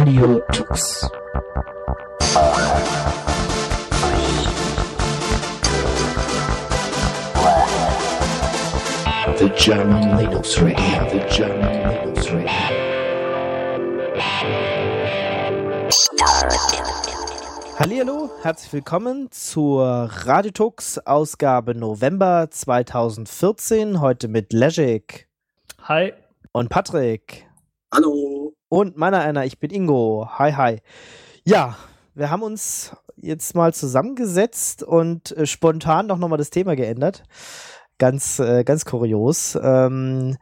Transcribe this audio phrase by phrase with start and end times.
[0.00, 1.10] Radio Tux.
[9.36, 12.48] The German Linux Radio, the German Linux Radio.
[17.78, 24.00] Hallihallo, herzlich willkommen zur Radiotux Ausgabe November 2014.
[24.00, 25.28] Heute mit Legic
[25.82, 26.14] Hi.
[26.52, 27.46] und Patrick.
[27.92, 28.39] Hallo.
[28.70, 30.28] Und meiner einer, ich bin Ingo.
[30.38, 30.78] Hi, hi.
[31.44, 31.76] Ja,
[32.14, 37.24] wir haben uns jetzt mal zusammengesetzt und äh, spontan doch nochmal das Thema geändert.
[37.98, 39.58] Ganz, äh, ganz kurios.
[39.60, 40.36] Ähm,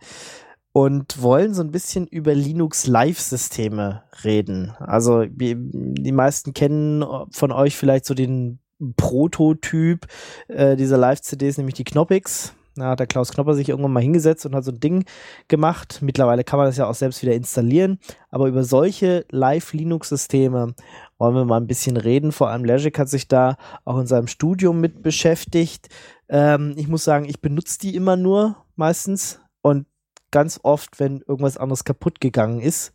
[0.72, 4.74] und wollen so ein bisschen über Linux Live-Systeme reden.
[4.78, 8.58] Also die, die meisten kennen von euch vielleicht so den
[8.98, 10.06] Prototyp
[10.48, 12.52] äh, dieser Live-CDs, nämlich die Knoppix.
[12.78, 15.04] Da hat der Klaus Knopper sich irgendwann mal hingesetzt und hat so ein Ding
[15.48, 15.98] gemacht.
[16.02, 17.98] Mittlerweile kann man das ja auch selbst wieder installieren.
[18.30, 20.74] Aber über solche Live-Linux-Systeme
[21.18, 22.32] wollen wir mal ein bisschen reden.
[22.32, 25.88] Vor allem Legic hat sich da auch in seinem Studium mit beschäftigt.
[26.28, 29.86] Ähm, ich muss sagen, ich benutze die immer nur meistens und
[30.30, 32.92] ganz oft, wenn irgendwas anderes kaputt gegangen ist.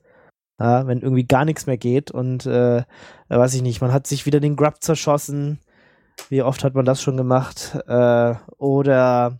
[0.59, 2.83] Ja, wenn irgendwie gar nichts mehr geht und äh,
[3.27, 5.59] weiß ich nicht, man hat sich wieder den Grub zerschossen.
[6.29, 7.75] Wie oft hat man das schon gemacht?
[7.87, 9.39] Äh, oder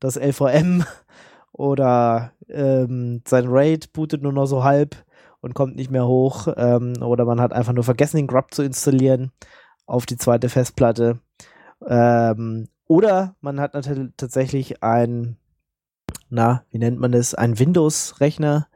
[0.00, 0.84] das LVM
[1.52, 4.96] oder ähm, sein Raid bootet nur noch so halb
[5.40, 6.48] und kommt nicht mehr hoch.
[6.56, 9.32] Ähm, oder man hat einfach nur vergessen, den Grub zu installieren
[9.86, 11.20] auf die zweite Festplatte.
[11.86, 15.36] Ähm, oder man hat natürlich tatsächlich ein,
[16.28, 18.68] na, wie nennt man das, ein Windows-Rechner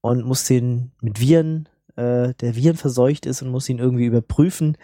[0.00, 4.76] und muss den mit Viren, äh, der Viren verseucht ist und muss ihn irgendwie überprüfen.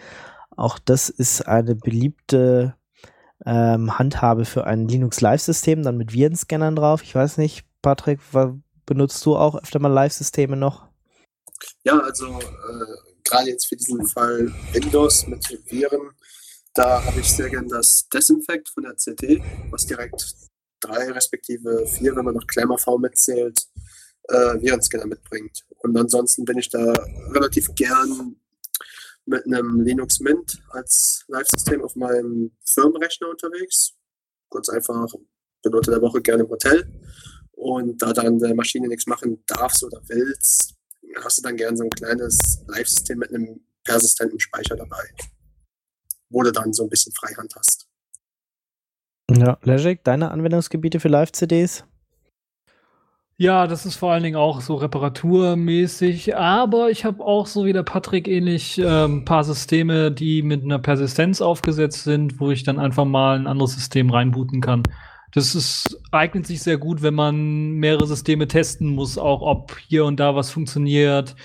[0.55, 2.75] Auch das ist eine beliebte
[3.45, 7.03] ähm, Handhabe für ein Linux Live-System, dann mit Virenscannern drauf.
[7.03, 8.19] Ich weiß nicht, Patrick,
[8.85, 10.87] benutzt du auch öfter mal Live-Systeme noch?
[11.83, 16.11] Ja, also äh, gerade jetzt für diesen Fall Windows mit Viren,
[16.73, 19.41] da habe ich sehr gern das Desinfect von der CT,
[19.71, 20.33] was direkt
[20.79, 23.67] drei respektive vier, wenn man noch Klammer V mitzählt,
[24.29, 25.65] äh, Virenscanner mitbringt.
[25.79, 26.93] Und ansonsten bin ich da
[27.31, 28.35] relativ gern
[29.29, 33.93] mit einem Linux Mint als Live-System auf meinem Firmenrechner unterwegs.
[34.49, 35.13] Kurz einfach,
[35.63, 36.91] bin unter der Woche gerne im Hotel.
[37.51, 40.75] Und da dann der Maschine nichts machen darfst oder willst,
[41.23, 45.03] hast du dann gern so ein kleines Live-System mit einem persistenten Speicher dabei,
[46.29, 47.87] wo du dann so ein bisschen Freihand hast.
[49.29, 51.83] Ja, Legic, deine Anwendungsgebiete für Live-CDs?
[53.41, 57.71] Ja, das ist vor allen Dingen auch so reparaturmäßig, aber ich habe auch so wie
[57.71, 62.79] der Patrick ähnlich ähm, paar Systeme, die mit einer Persistenz aufgesetzt sind, wo ich dann
[62.79, 64.83] einfach mal ein anderes System reinbooten kann.
[65.31, 70.03] Das ist, eignet sich sehr gut, wenn man mehrere Systeme testen muss, auch ob hier
[70.03, 71.37] und da was funktioniert,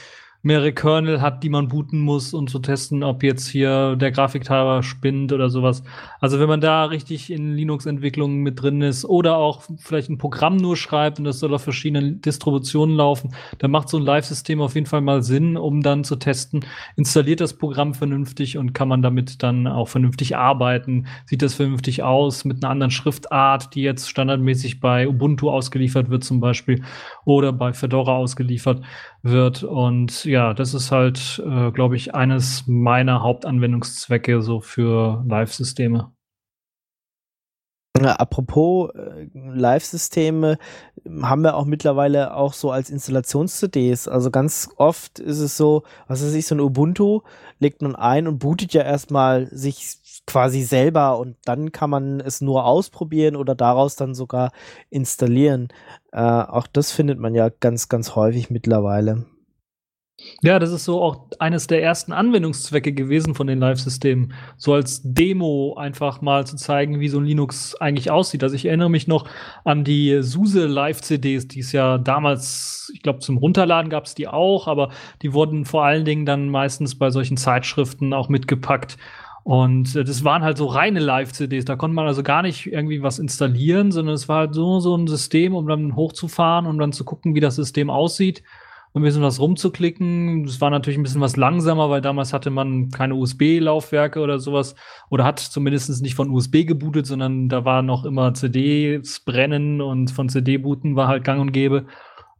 [0.44, 4.82] mehrere Kernel hat, die man booten muss und zu testen, ob jetzt hier der Grafiktreiber
[4.82, 5.82] spinnt oder sowas.
[6.20, 10.58] Also wenn man da richtig in Linux-Entwicklungen mit drin ist oder auch vielleicht ein Programm
[10.58, 14.74] nur schreibt und das soll auf verschiedenen Distributionen laufen, dann macht so ein Live-System auf
[14.74, 19.00] jeden Fall mal Sinn, um dann zu testen, installiert das Programm vernünftig und kann man
[19.00, 21.06] damit dann auch vernünftig arbeiten.
[21.24, 26.22] Sieht das vernünftig aus mit einer anderen Schriftart, die jetzt standardmäßig bei Ubuntu ausgeliefert wird
[26.22, 26.84] zum Beispiel
[27.24, 28.82] oder bei Fedora ausgeliefert
[29.24, 29.62] wird.
[29.64, 36.12] Und ja, das ist halt, äh, glaube ich, eines meiner Hauptanwendungszwecke so für Live-Systeme.
[37.96, 40.58] Apropos äh, Live-Systeme
[41.22, 44.08] haben wir auch mittlerweile auch so als Installations-CDs.
[44.08, 47.20] Also ganz oft ist es so, was weiß ich, so ein Ubuntu
[47.60, 52.40] legt man ein und bootet ja erstmal sich quasi selber und dann kann man es
[52.40, 54.52] nur ausprobieren oder daraus dann sogar
[54.90, 55.68] installieren.
[56.12, 59.26] Äh, auch das findet man ja ganz, ganz häufig mittlerweile.
[60.42, 64.32] Ja, das ist so auch eines der ersten Anwendungszwecke gewesen von den Live-Systemen.
[64.56, 68.44] So als Demo einfach mal zu zeigen, wie so ein Linux eigentlich aussieht.
[68.44, 69.28] Also ich erinnere mich noch
[69.64, 74.28] an die SUSE Live-CDs, die es ja damals, ich glaube, zum Runterladen gab es die
[74.28, 74.90] auch, aber
[75.22, 78.96] die wurden vor allen Dingen dann meistens bei solchen Zeitschriften auch mitgepackt.
[79.44, 81.64] Und äh, das waren halt so reine Live-CDs.
[81.64, 84.96] Da konnte man also gar nicht irgendwie was installieren, sondern es war halt so, so
[84.96, 88.42] ein System, um dann hochzufahren, um dann zu gucken, wie das System aussieht
[88.94, 90.46] ein bisschen was rumzuklicken.
[90.46, 94.76] Das war natürlich ein bisschen was langsamer, weil damals hatte man keine USB-Laufwerke oder sowas
[95.10, 100.12] oder hat zumindest nicht von USB gebootet, sondern da war noch immer CDs brennen und
[100.12, 101.86] von CD-Booten war halt gang und gäbe.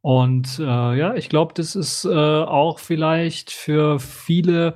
[0.00, 4.74] Und äh, ja, ich glaube, das ist äh, auch vielleicht für viele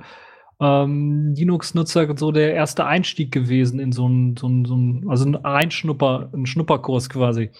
[0.59, 5.25] ähm, Linux-Nutzer so der erste Einstieg gewesen in so ein, so ein, so ein also
[5.25, 7.51] ein Reinschnupper, ein Schnupperkurs quasi.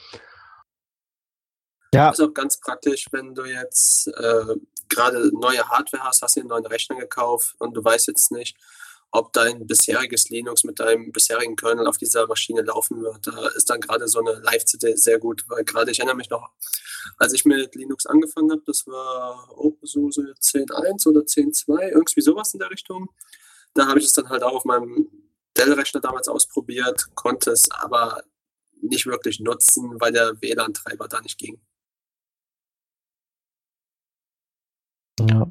[1.93, 2.09] Ja.
[2.09, 4.55] Das ist auch ganz praktisch, wenn du jetzt äh,
[4.89, 8.57] gerade neue Hardware hast, hast du einen neuen Rechner gekauft und du weißt jetzt nicht,
[9.11, 13.25] ob dein bisheriges Linux mit deinem bisherigen Kernel auf dieser Maschine laufen wird.
[13.25, 16.49] Da ist dann gerade so eine Live-CD sehr gut, weil gerade ich erinnere mich noch,
[17.17, 22.59] als ich mit Linux angefangen habe, das war OpenSUSE 10.1 oder 10.2, irgendwie sowas in
[22.59, 23.09] der Richtung.
[23.73, 25.09] Da habe ich es dann halt auch auf meinem
[25.57, 28.23] Dell-Rechner damals ausprobiert, konnte es aber
[28.81, 31.59] nicht wirklich nutzen, weil der WLAN-Treiber da nicht ging.
[35.19, 35.49] Ja.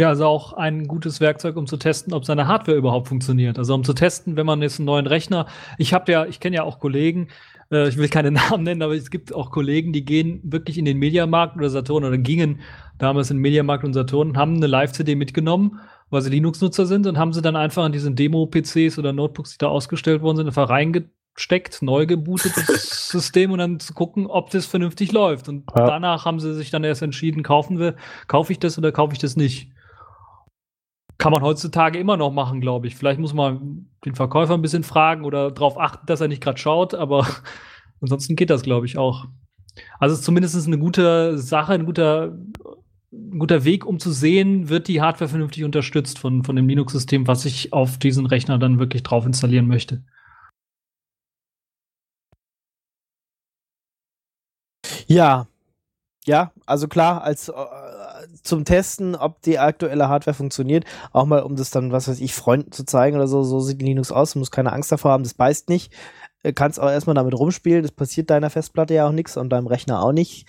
[0.00, 3.58] Ja, also auch ein gutes Werkzeug, um zu testen, ob seine Hardware überhaupt funktioniert.
[3.58, 5.44] Also um zu testen, wenn man jetzt einen neuen Rechner,
[5.76, 7.28] ich habe ja, ich kenne ja auch Kollegen,
[7.70, 10.86] äh, ich will keine Namen nennen, aber es gibt auch Kollegen, die gehen wirklich in
[10.86, 12.60] den Mediamarkt oder Saturn oder gingen
[12.96, 17.18] damals in den Mediamarkt und Saturn, haben eine Live-CD mitgenommen, weil sie Linux-Nutzer sind und
[17.18, 20.70] haben sie dann einfach in diesen Demo-PCs oder Notebooks, die da ausgestellt worden sind, einfach
[20.70, 25.48] reingetan steckt, neu gebootetes System und dann zu gucken, ob das vernünftig läuft.
[25.48, 25.86] Und ja.
[25.86, 27.96] danach haben sie sich dann erst entschieden, kaufen wir,
[28.28, 29.70] kaufe ich das oder kaufe ich das nicht.
[31.20, 32.96] Kann man heutzutage immer noch machen, glaube ich.
[32.96, 36.56] Vielleicht muss man den Verkäufer ein bisschen fragen oder darauf achten, dass er nicht gerade
[36.56, 37.26] schaut, aber
[38.00, 39.26] ansonsten geht das, glaube ich, auch.
[39.98, 42.38] Also es ist zumindest eine gute Sache, ein guter,
[43.12, 47.26] ein guter Weg, um zu sehen, wird die Hardware vernünftig unterstützt von, von dem Linux-System,
[47.26, 50.02] was ich auf diesen Rechner dann wirklich drauf installieren möchte.
[55.06, 55.48] Ja,
[56.24, 57.52] ja, also klar, als äh,
[58.42, 62.34] zum Testen, ob die aktuelle Hardware funktioniert, auch mal um das dann, was weiß ich,
[62.34, 65.24] Freunden zu zeigen oder so, so sieht Linux aus, du musst keine Angst davor haben,
[65.24, 65.92] das beißt nicht.
[66.42, 69.66] Äh, kannst auch erstmal damit rumspielen, das passiert deiner Festplatte ja auch nichts und deinem
[69.66, 70.46] Rechner auch nicht.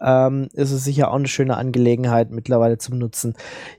[0.00, 3.34] Ähm, ist es sicher auch eine schöne Angelegenheit mittlerweile zum Nutzen.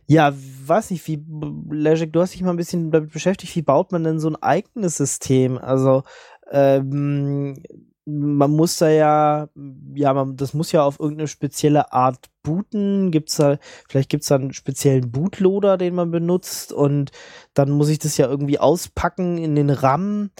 [0.07, 0.33] Ja,
[0.65, 1.23] weiß nicht, wie,
[1.69, 4.41] Legic, du hast dich mal ein bisschen damit beschäftigt, wie baut man denn so ein
[4.41, 5.57] eigenes System?
[5.57, 6.03] Also,
[6.51, 7.55] ähm,
[8.05, 9.47] man muss da ja,
[9.95, 13.11] ja, man, das muss ja auf irgendeine spezielle Art booten.
[13.11, 13.57] Gibt's da,
[13.87, 17.11] vielleicht gibt's da einen speziellen Bootloader, den man benutzt und
[17.53, 20.31] dann muss ich das ja irgendwie auspacken in den RAM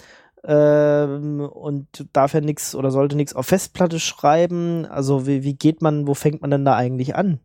[0.44, 4.84] ähm, und darf ja nichts oder sollte nichts auf Festplatte schreiben.
[4.86, 7.40] Also wie, wie geht man, wo fängt man denn da eigentlich an?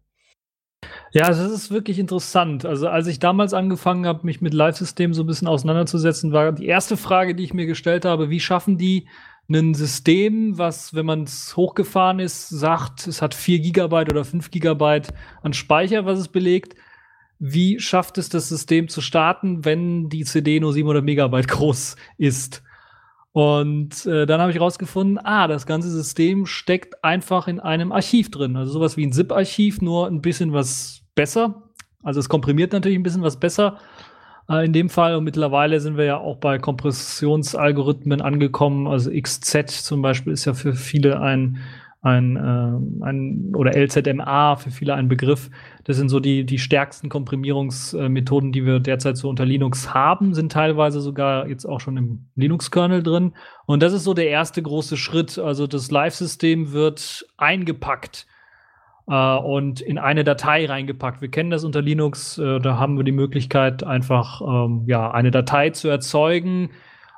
[1.12, 2.66] Ja, das ist wirklich interessant.
[2.66, 6.68] Also als ich damals angefangen habe, mich mit Live-Systemen so ein bisschen auseinanderzusetzen, war die
[6.68, 9.07] erste Frage, die ich mir gestellt habe, wie schaffen die
[9.50, 14.51] ein System, was, wenn man es hochgefahren ist, sagt, es hat 4 Gigabyte oder 5
[14.51, 16.75] Gigabyte an Speicher, was es belegt.
[17.40, 22.62] Wie schafft es das System zu starten, wenn die CD nur 700 Megabyte groß ist?
[23.31, 28.31] Und äh, dann habe ich rausgefunden, ah, das ganze System steckt einfach in einem Archiv
[28.31, 28.56] drin.
[28.56, 31.69] Also sowas wie ein ZIP-Archiv, nur ein bisschen was besser.
[32.04, 33.80] Also es komprimiert natürlich ein bisschen was besser
[34.50, 35.16] äh, in dem Fall.
[35.16, 38.88] Und mittlerweile sind wir ja auch bei Kompressionsalgorithmen angekommen.
[38.88, 41.60] Also XZ zum Beispiel ist ja für viele ein,
[42.01, 45.50] ein, äh, ein oder LZMA für viele ein Begriff.
[45.84, 50.52] Das sind so die, die stärksten Komprimierungsmethoden, die wir derzeit so unter Linux haben, sind
[50.52, 53.34] teilweise sogar jetzt auch schon im Linux-Kernel drin.
[53.66, 55.38] Und das ist so der erste große Schritt.
[55.38, 58.28] Also das Live-System wird eingepackt
[59.09, 61.21] äh, und in eine Datei reingepackt.
[61.21, 65.31] Wir kennen das unter Linux, äh, da haben wir die Möglichkeit, einfach ähm, ja, eine
[65.31, 66.69] Datei zu erzeugen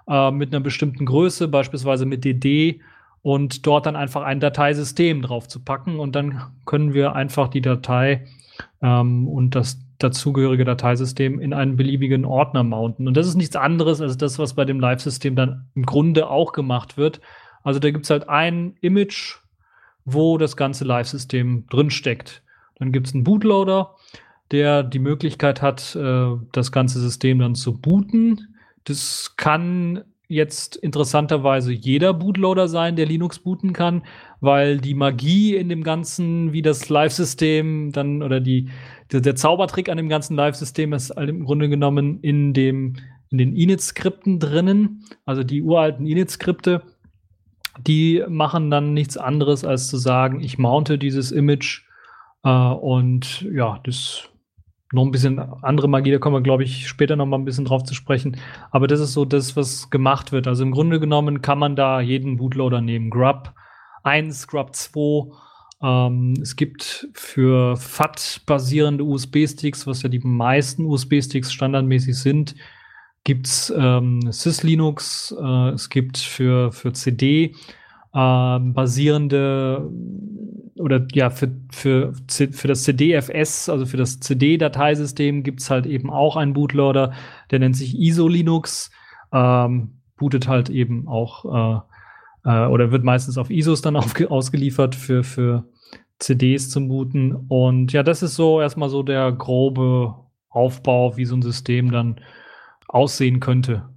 [0.08, 2.82] äh, mit einer bestimmten Größe, beispielsweise mit DD
[3.22, 7.62] und dort dann einfach ein Dateisystem drauf zu packen und dann können wir einfach die
[7.62, 8.26] Datei
[8.82, 13.08] ähm, und das dazugehörige Dateisystem in einen beliebigen Ordner mounten.
[13.08, 16.54] Und das ist nichts anderes als das, was bei dem Live-System dann im Grunde auch
[16.54, 17.22] gemacht wird.
[17.64, 19.41] Also da gibt es halt ein Image
[20.06, 22.44] wo das ganze Live-System drinsteckt.
[22.76, 23.96] Dann gibt es einen Bootloader,
[24.52, 28.56] der die Möglichkeit hat, äh, das ganze System dann zu booten.
[28.84, 34.04] Das kann jetzt interessanterweise jeder Bootloader sein, der Linux booten kann,
[34.40, 38.70] weil die Magie in dem ganzen, wie das Live-System dann oder die,
[39.12, 42.96] der, der, Zaubertrick an dem ganzen Live-System ist im Grunde genommen in dem
[43.30, 46.82] in den Init-Skripten drinnen, also die uralten Init-Skripte,
[47.88, 51.84] die machen dann nichts anderes, als zu sagen, ich mounte dieses Image
[52.44, 54.30] äh, und ja, das
[54.94, 57.66] noch ein bisschen andere Magie, da kommen wir, glaube ich, später noch mal ein bisschen
[57.66, 58.38] drauf zu sprechen.
[58.72, 60.48] Aber das ist so das, was gemacht wird.
[60.48, 63.10] Also im Grunde genommen kann man da jeden Bootloader nehmen.
[63.10, 63.54] Grub
[64.04, 65.32] 1, Grub 2.
[65.82, 72.56] Ähm, es gibt für FAT-basierende USB-Sticks, was ja die meisten USB-Sticks standardmäßig sind,
[73.24, 77.56] gibt es ähm, Syslinux, äh, es gibt für, für CD
[78.14, 79.90] äh, basierende
[80.76, 86.10] oder ja, für, für, für das CDFS, also für das CD-Dateisystem, gibt es halt eben
[86.10, 87.14] auch einen Bootloader,
[87.52, 88.90] der nennt sich ISO Linux,
[89.32, 93.96] ähm, bootet halt eben auch äh, oder wird meistens auf ISOs dann
[94.30, 95.66] ausgeliefert für, für
[96.18, 97.36] CDs zum Booten.
[97.36, 100.16] Und ja, das ist so erstmal so der grobe
[100.50, 102.20] Aufbau, wie so ein System dann
[102.94, 103.90] aussehen könnte.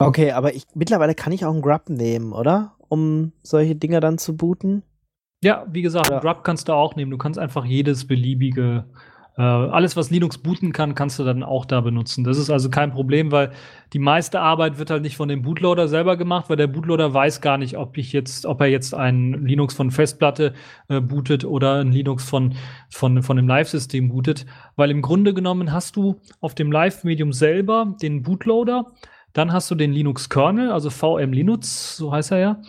[0.00, 2.76] Okay, aber ich, mittlerweile kann ich auch einen Grub nehmen, oder?
[2.88, 4.82] Um solche Dinger dann zu booten.
[5.42, 6.20] Ja, wie gesagt, ja.
[6.20, 7.10] Grub kannst du auch nehmen.
[7.10, 8.84] Du kannst einfach jedes beliebige
[9.42, 12.24] alles, was Linux booten kann, kannst du dann auch da benutzen.
[12.24, 13.52] Das ist also kein Problem, weil
[13.92, 17.40] die meiste Arbeit wird halt nicht von dem Bootloader selber gemacht, weil der Bootloader weiß
[17.40, 20.54] gar nicht, ob ich jetzt, ob er jetzt ein Linux von Festplatte
[20.88, 22.54] äh, bootet oder ein Linux von,
[22.90, 24.44] von, von einem Live-System bootet.
[24.74, 28.86] Weil im Grunde genommen hast du auf dem Live-Medium selber den Bootloader,
[29.34, 32.60] dann hast du den Linux-Kernel, also VM Linux, so heißt er ja.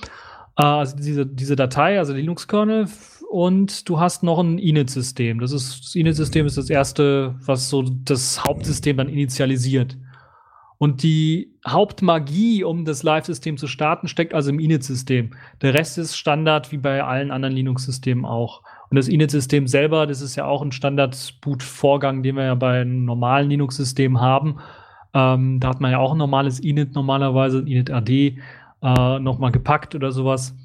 [0.55, 2.87] Äh, also diese, diese Datei, also Linux-Kernel
[3.29, 5.39] und du hast noch ein Init-System.
[5.39, 9.97] Das ist das Init-System ist das erste, was so das Hauptsystem dann initialisiert.
[10.79, 15.31] Und die Hauptmagie, um das Live-System zu starten, steckt also im Init-System.
[15.61, 18.63] Der Rest ist Standard wie bei allen anderen Linux-Systemen auch.
[18.89, 23.05] Und das Init-System selber, das ist ja auch ein Standard-Boot-Vorgang, den wir ja bei einem
[23.05, 24.57] normalen Linux-System haben.
[25.13, 28.39] Ähm, da hat man ja auch ein normales Init normalerweise, Init-AD,
[28.81, 30.55] äh, nochmal gepackt oder sowas.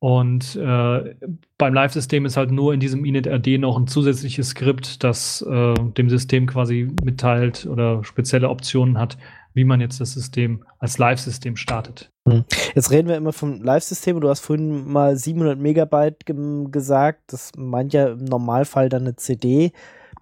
[0.00, 1.14] Und äh,
[1.58, 6.08] beim Live-System ist halt nur in diesem init-rd noch ein zusätzliches Skript, das äh, dem
[6.08, 9.18] System quasi mitteilt oder spezielle Optionen hat,
[9.54, 12.12] wie man jetzt das System als Live-System startet.
[12.28, 12.44] Hm.
[12.76, 16.24] Jetzt reden wir immer vom Live-System du hast vorhin mal 700 Megabyte
[16.70, 17.32] gesagt.
[17.32, 19.72] Das meint ja im Normalfall dann eine CD.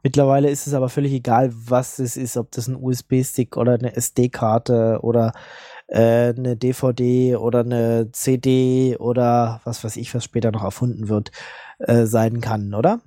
[0.02, 3.94] Mittlerweile ist es aber völlig egal, was es ist, ob das ein USB-Stick oder eine
[3.94, 5.32] SD-Karte oder
[5.88, 11.30] äh, eine DVD oder eine CD oder was weiß ich, was später noch erfunden wird,
[11.78, 13.00] äh, sein kann, oder?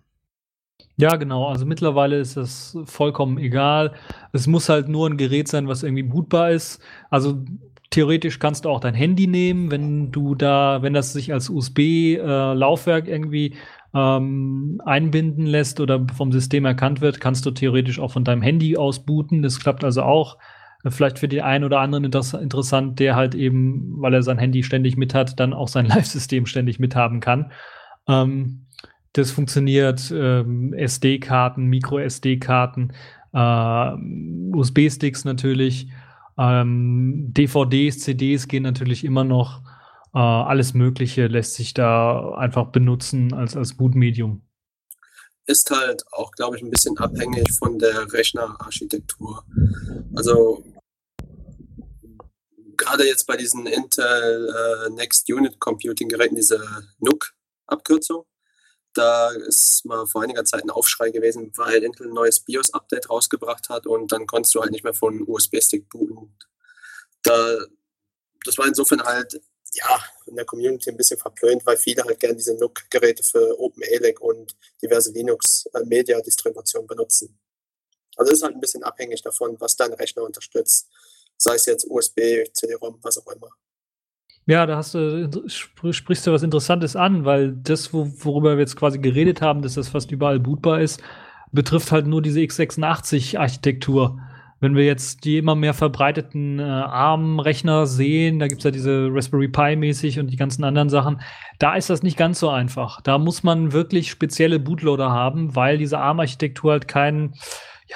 [0.97, 1.47] Ja, genau.
[1.47, 3.93] Also mittlerweile ist das vollkommen egal.
[4.33, 6.81] Es muss halt nur ein Gerät sein, was irgendwie bootbar ist.
[7.09, 7.41] Also
[7.89, 13.07] theoretisch kannst du auch dein Handy nehmen, wenn du da, wenn das sich als USB-Laufwerk
[13.07, 13.55] äh, irgendwie
[13.93, 18.77] ähm, einbinden lässt oder vom System erkannt wird, kannst du theoretisch auch von deinem Handy
[18.77, 19.41] aus booten.
[19.41, 20.37] Das klappt also auch
[20.87, 24.95] vielleicht für den einen oder anderen interessant, der halt eben, weil er sein Handy ständig
[24.95, 27.51] mit hat, dann auch sein Live-System ständig mithaben kann.
[28.07, 28.65] Ähm,
[29.13, 32.93] das funktioniert ähm, SD-Karten, Micro-SD-Karten,
[33.33, 35.89] äh, USB-Sticks natürlich,
[36.37, 39.61] ähm, DVDs, CDs gehen natürlich immer noch.
[40.13, 44.43] Äh, alles Mögliche lässt sich da einfach benutzen als, als Bootmedium
[45.49, 49.43] ist halt auch, glaube ich, ein bisschen abhängig von der Rechnerarchitektur.
[50.15, 50.63] Also
[52.89, 56.59] gerade jetzt bei diesen Intel äh, Next Unit Computing Geräten, diese
[56.99, 58.25] NUC-Abkürzung,
[58.93, 63.69] da ist mal vor einiger Zeit ein Aufschrei gewesen, weil Intel ein neues BIOS-Update rausgebracht
[63.69, 66.35] hat und dann konntest du halt nicht mehr von USB-Stick booten.
[67.23, 67.59] Da,
[68.45, 69.39] das war insofern halt
[69.73, 74.19] ja, in der Community ein bisschen verpönt, weil viele halt gerne diese NUC-Geräte für OpenELEC
[74.19, 77.39] und diverse Linux-Media-Distributionen benutzen.
[78.15, 80.89] Also ist halt ein bisschen abhängig davon, was dein Rechner unterstützt.
[81.41, 82.19] Sei es jetzt USB,
[82.53, 83.47] CD-ROM, was auch immer.
[84.45, 88.97] Ja, da hast du, sprichst du was Interessantes an, weil das, worüber wir jetzt quasi
[88.99, 91.01] geredet haben, dass das fast überall bootbar ist,
[91.51, 94.19] betrifft halt nur diese x86-Architektur
[94.59, 99.07] wenn wir jetzt die immer mehr verbreiteten äh, ARM-Rechner sehen, da gibt es ja diese
[99.11, 101.21] Raspberry Pi mäßig und die ganzen anderen Sachen,
[101.59, 103.01] da ist das nicht ganz so einfach.
[103.01, 107.35] Da muss man wirklich spezielle Bootloader haben, weil diese ARM-Architektur halt keinen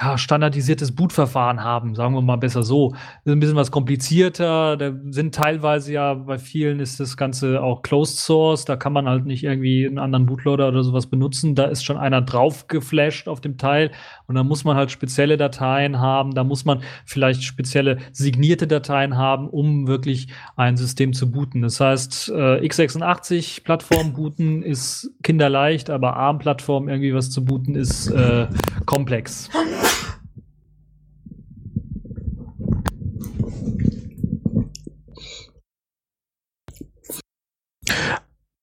[0.00, 2.90] ja, standardisiertes Bootverfahren haben, sagen wir mal besser so.
[2.90, 4.76] Das ist ein bisschen was komplizierter.
[4.76, 8.64] Da sind teilweise ja, bei vielen ist das Ganze auch Closed Source.
[8.64, 11.54] Da kann man halt nicht irgendwie einen anderen Bootloader oder sowas benutzen.
[11.54, 13.92] Da ist schon einer drauf geflasht auf dem Teil.
[14.26, 16.34] Und da muss man halt spezielle Dateien haben.
[16.34, 21.62] Da muss man vielleicht spezielle signierte Dateien haben, um wirklich ein System zu booten.
[21.62, 28.48] Das heißt, äh, x86-Plattform booten ist kinderleicht, aber ARM-Plattform irgendwie was zu booten ist äh,
[28.86, 29.50] komplex.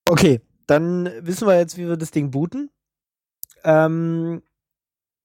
[0.10, 2.70] Okay, dann wissen wir jetzt, wie wir das Ding booten.
[3.64, 4.42] Ähm,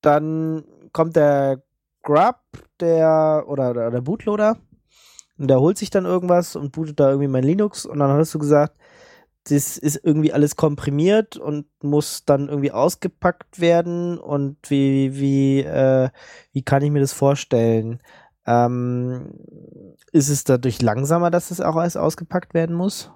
[0.00, 1.62] dann kommt der
[2.02, 2.36] Grub,
[2.80, 4.58] der oder, oder der Bootloader
[5.38, 8.34] und der holt sich dann irgendwas und bootet da irgendwie mein Linux und dann hast
[8.34, 8.76] du gesagt,
[9.48, 16.10] das ist irgendwie alles komprimiert und muss dann irgendwie ausgepackt werden und wie wie äh,
[16.52, 18.00] wie kann ich mir das vorstellen?
[18.46, 19.32] Ähm,
[20.12, 23.10] ist es dadurch langsamer, dass es auch alles ausgepackt werden muss?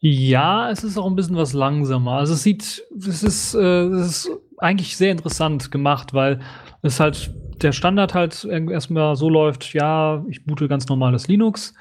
[0.00, 2.12] Ja, es ist auch ein bisschen was langsamer.
[2.12, 6.40] Also es sieht, es ist, äh, es ist eigentlich sehr interessant gemacht, weil
[6.82, 7.30] es halt
[7.62, 11.74] der Standard halt erstmal so läuft, ja, ich boote ganz normales Linux.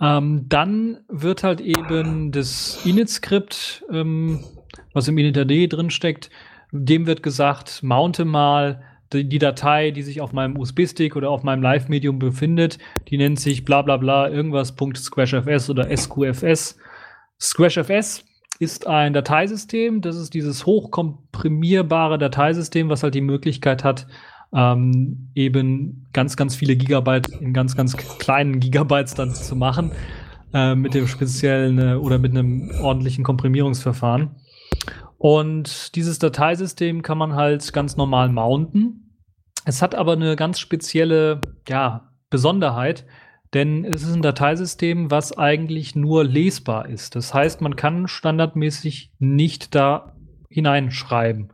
[0.00, 4.40] Ähm, dann wird halt eben das Init-Skript, ähm,
[4.92, 6.30] was im init.d drin steckt,
[6.72, 11.44] dem wird gesagt, mounte mal die, die Datei, die sich auf meinem USB-Stick oder auf
[11.44, 12.78] meinem Live-Medium befindet,
[13.08, 16.76] die nennt sich bla bla bla irgendwas .squashfs oder sqfs.
[17.40, 18.24] Squashfs
[18.58, 24.06] ist ein Dateisystem, das ist dieses hochkomprimierbare Dateisystem, was halt die Möglichkeit hat,
[24.54, 29.92] ähm, eben ganz, ganz viele Gigabyte in ganz, ganz kleinen Gigabytes dann zu machen,
[30.52, 34.36] äh, mit dem speziellen äh, oder mit einem ordentlichen Komprimierungsverfahren.
[35.18, 39.18] Und dieses Dateisystem kann man halt ganz normal mounten.
[39.64, 43.06] Es hat aber eine ganz spezielle ja, Besonderheit,
[43.54, 47.16] denn es ist ein Dateisystem, was eigentlich nur lesbar ist.
[47.16, 50.14] Das heißt, man kann standardmäßig nicht da
[50.48, 51.52] hineinschreiben.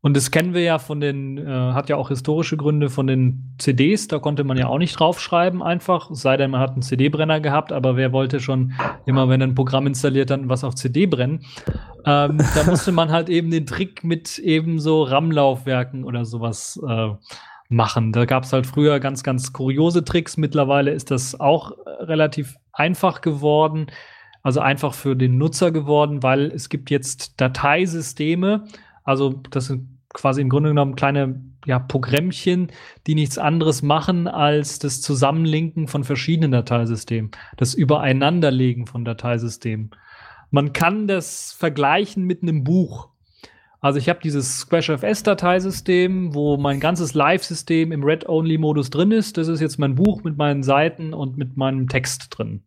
[0.00, 3.54] Und das kennen wir ja von den, äh, hat ja auch historische Gründe von den
[3.58, 7.40] CDs, da konnte man ja auch nicht draufschreiben einfach, sei denn man hat einen CD-Brenner
[7.40, 8.74] gehabt, aber wer wollte schon
[9.06, 11.44] immer, wenn ein Programm installiert, dann was auf CD brennen.
[12.04, 17.08] Ähm, da musste man halt eben den Trick mit eben so RAM-Laufwerken oder sowas äh,
[17.68, 18.12] machen.
[18.12, 20.36] Da gab es halt früher ganz, ganz kuriose Tricks.
[20.36, 23.86] Mittlerweile ist das auch äh, relativ einfach geworden,
[24.42, 28.64] also einfach für den Nutzer geworden, weil es gibt jetzt Dateisysteme,
[29.04, 32.68] also das sind quasi im Grunde genommen kleine ja, Programmchen,
[33.06, 39.90] die nichts anderes machen als das Zusammenlinken von verschiedenen Dateisystemen, das Übereinanderlegen von Dateisystemen.
[40.50, 43.10] Man kann das vergleichen mit einem Buch.
[43.80, 49.38] Also ich habe dieses SquashFS-Dateisystem, wo mein ganzes Live-System im Read-Only-Modus drin ist.
[49.38, 52.64] Das ist jetzt mein Buch mit meinen Seiten und mit meinem Text drin.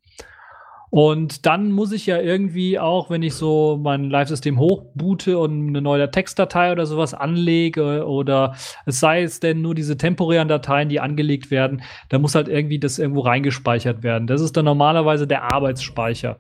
[0.92, 5.82] Und dann muss ich ja irgendwie auch, wenn ich so mein Live-System hochboote und eine
[5.82, 11.00] neue Textdatei oder sowas anlege oder es sei es denn nur diese temporären Dateien, die
[11.00, 14.28] angelegt werden, da muss halt irgendwie das irgendwo reingespeichert werden.
[14.28, 16.40] Das ist dann normalerweise der Arbeitsspeicher.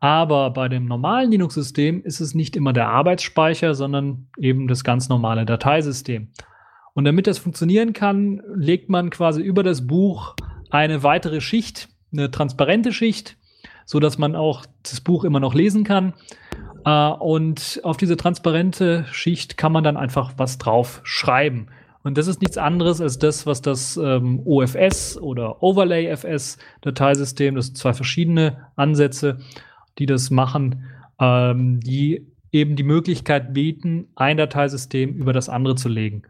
[0.00, 5.10] Aber bei dem normalen Linux-System ist es nicht immer der Arbeitsspeicher, sondern eben das ganz
[5.10, 6.28] normale Dateisystem.
[6.94, 10.34] Und damit das funktionieren kann, legt man quasi über das Buch
[10.70, 13.36] eine weitere Schicht, eine transparente Schicht,
[13.84, 16.14] so dass man auch das Buch immer noch lesen kann.
[16.84, 21.68] Äh, und auf diese transparente Schicht kann man dann einfach was drauf schreiben.
[22.02, 27.66] Und das ist nichts anderes als das, was das ähm, OFS oder Overlay-FS Dateisystem, das
[27.66, 29.38] sind zwei verschiedene Ansätze,
[30.00, 30.82] die das machen,
[31.20, 36.22] ähm, die eben die Möglichkeit bieten, ein Dateisystem über das andere zu legen.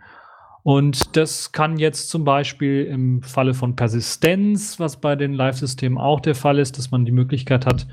[0.62, 6.20] Und das kann jetzt zum Beispiel im Falle von Persistenz, was bei den Live-Systemen auch
[6.20, 7.86] der Fall ist, dass man die Möglichkeit hat,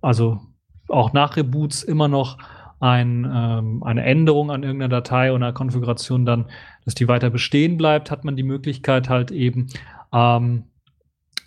[0.00, 0.40] also
[0.88, 2.38] auch nach Reboots immer noch
[2.78, 6.46] ein, ähm, eine Änderung an irgendeiner Datei oder Konfiguration dann,
[6.84, 9.68] dass die weiter bestehen bleibt, hat man die Möglichkeit halt eben
[10.12, 10.64] ähm,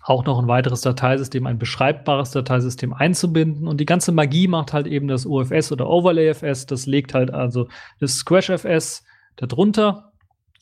[0.06, 3.66] auch noch ein weiteres Dateisystem, ein beschreibbares Dateisystem einzubinden.
[3.66, 6.66] Und die ganze Magie macht halt eben das OFS oder OverlayFS.
[6.66, 9.04] Das legt halt also das SquashFS
[9.36, 10.12] darunter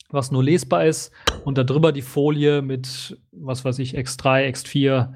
[0.09, 1.11] was nur lesbar ist
[1.43, 5.13] und darüber die Folie mit, was weiß ich, X3, X4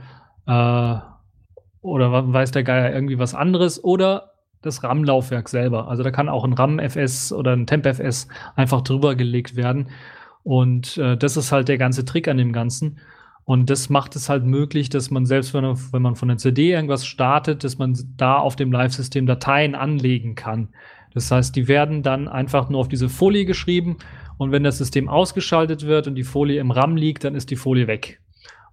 [0.48, 1.02] äh,
[1.82, 5.88] oder weiß der Geier irgendwie was anderes oder das RAM-Laufwerk selber.
[5.88, 9.90] Also da kann auch ein RAM-FS oder ein Temp-FS einfach drüber gelegt werden.
[10.44, 13.00] Und äh, das ist halt der ganze Trick an dem Ganzen.
[13.50, 16.72] Und das macht es halt möglich, dass man selbst, wenn, wenn man von der CD
[16.72, 20.70] irgendwas startet, dass man da auf dem Live-System Dateien anlegen kann.
[21.16, 23.98] Das heißt, die werden dann einfach nur auf diese Folie geschrieben
[24.38, 27.56] und wenn das System ausgeschaltet wird und die Folie im RAM liegt, dann ist die
[27.56, 28.22] Folie weg.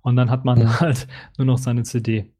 [0.02, 0.80] Und dann hat man ja.
[0.80, 1.08] halt
[1.38, 2.30] nur noch seine CD.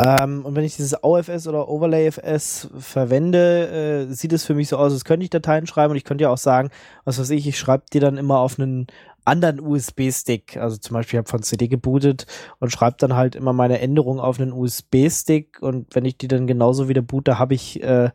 [0.00, 4.78] Ähm, und wenn ich dieses OFS oder OverlayFS verwende, äh, sieht es für mich so
[4.78, 6.70] aus, als könnte ich Dateien schreiben und ich könnte ja auch sagen,
[7.04, 8.86] was weiß ich, ich schreibe die dann immer auf einen
[9.24, 10.56] anderen USB-Stick.
[10.56, 12.26] Also zum Beispiel, ich habe von CD gebootet
[12.58, 16.46] und schreibe dann halt immer meine Änderungen auf einen USB-Stick und wenn ich die dann
[16.46, 18.10] genauso wieder boote, habe ich äh,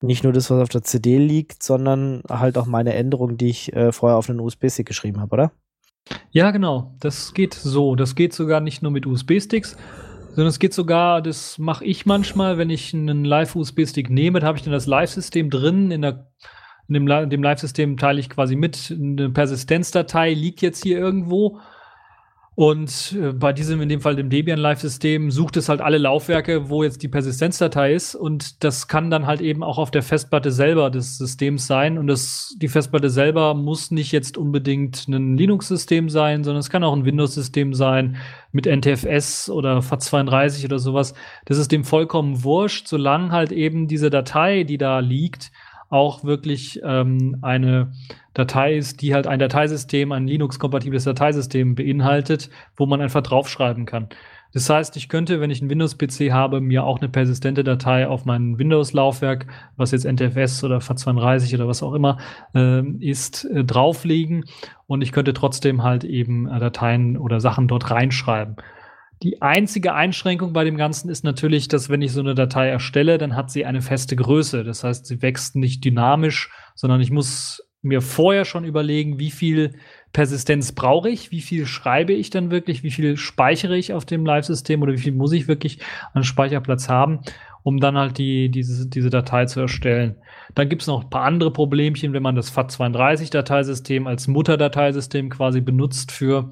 [0.00, 3.72] nicht nur das, was auf der CD liegt, sondern halt auch meine Änderungen, die ich
[3.72, 5.52] äh, vorher auf einen USB-Stick geschrieben habe, oder?
[6.30, 6.94] Ja, genau.
[7.00, 7.96] Das geht so.
[7.96, 9.76] Das geht sogar nicht nur mit USB-Sticks,
[10.28, 14.58] sondern es geht sogar, das mache ich manchmal, wenn ich einen Live-USB-Stick nehme, da habe
[14.58, 15.90] ich dann das Live-System drin.
[15.90, 16.30] In, der,
[16.88, 18.94] in dem, dem Live-System teile ich quasi mit.
[18.96, 21.60] Eine Persistenzdatei liegt jetzt hier irgendwo
[22.56, 26.70] und äh, bei diesem, in dem Fall dem Debian Live-System, sucht es halt alle Laufwerke,
[26.70, 28.14] wo jetzt die Persistenzdatei ist.
[28.14, 31.98] Und das kann dann halt eben auch auf der Festplatte selber des Systems sein.
[31.98, 36.82] Und das, die Festplatte selber muss nicht jetzt unbedingt ein Linux-System sein, sondern es kann
[36.82, 38.16] auch ein Windows-System sein
[38.52, 41.12] mit NTFS oder FAT32 oder sowas.
[41.44, 45.52] Das ist dem vollkommen wurscht, solange halt eben diese Datei, die da liegt,
[45.88, 47.92] auch wirklich ähm, eine
[48.34, 54.08] Datei ist, die halt ein Dateisystem, ein Linux-kompatibles Dateisystem beinhaltet, wo man einfach draufschreiben kann.
[54.52, 58.24] Das heißt, ich könnte, wenn ich einen Windows-PC habe, mir auch eine persistente Datei auf
[58.24, 59.46] mein Windows-Laufwerk,
[59.76, 62.18] was jetzt NTFS oder FAT32 oder was auch immer
[62.54, 64.46] äh, ist, äh, drauflegen
[64.86, 68.56] und ich könnte trotzdem halt eben äh, Dateien oder Sachen dort reinschreiben.
[69.22, 73.16] Die einzige Einschränkung bei dem Ganzen ist natürlich, dass wenn ich so eine Datei erstelle,
[73.16, 74.62] dann hat sie eine feste Größe.
[74.62, 79.72] Das heißt, sie wächst nicht dynamisch, sondern ich muss mir vorher schon überlegen, wie viel
[80.12, 84.26] Persistenz brauche ich, wie viel schreibe ich dann wirklich, wie viel speichere ich auf dem
[84.26, 85.78] Live-System oder wie viel muss ich wirklich
[86.12, 87.20] an Speicherplatz haben,
[87.62, 90.16] um dann halt die, diese, diese Datei zu erstellen.
[90.54, 95.60] Dann gibt es noch ein paar andere Problemchen, wenn man das FAT32-Dateisystem als Mutterdateisystem quasi
[95.60, 96.50] benutzt für,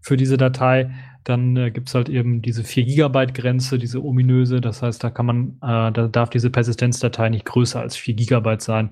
[0.00, 0.90] für diese Datei
[1.26, 4.60] dann äh, gibt es halt eben diese 4 Gigabyte Grenze, diese ominöse.
[4.60, 8.62] Das heißt, da kann man, äh, da darf diese Persistenzdatei nicht größer als 4 Gigabyte
[8.62, 8.90] sein.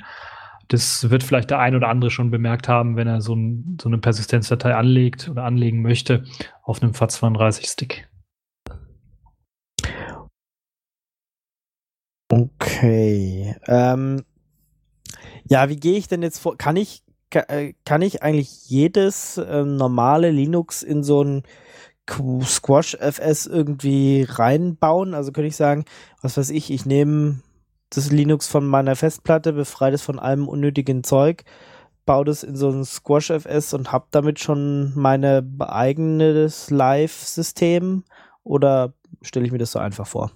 [0.67, 3.89] Das wird vielleicht der ein oder andere schon bemerkt haben, wenn er so, ein, so
[3.89, 6.25] eine Persistenzdatei anlegt oder anlegen möchte
[6.65, 8.09] auf einem FAT32-Stick.
[12.29, 13.55] Okay.
[13.69, 14.25] Ähm,
[15.49, 16.57] ja, wie gehe ich denn jetzt vor?
[16.57, 21.45] Kann ich, äh, kann ich eigentlich jedes äh, normale Linux in so ein
[22.09, 25.15] Squash FS irgendwie reinbauen.
[25.15, 25.85] Also könnte ich sagen,
[26.23, 27.41] was weiß ich, ich nehme
[27.91, 31.45] das Linux von meiner Festplatte, befreie das von allem unnötigen Zeug,
[32.07, 38.05] baue das in so ein Squash FS und habe damit schon meine eigenes Live-System
[38.43, 40.33] oder stelle ich mir das so einfach vor?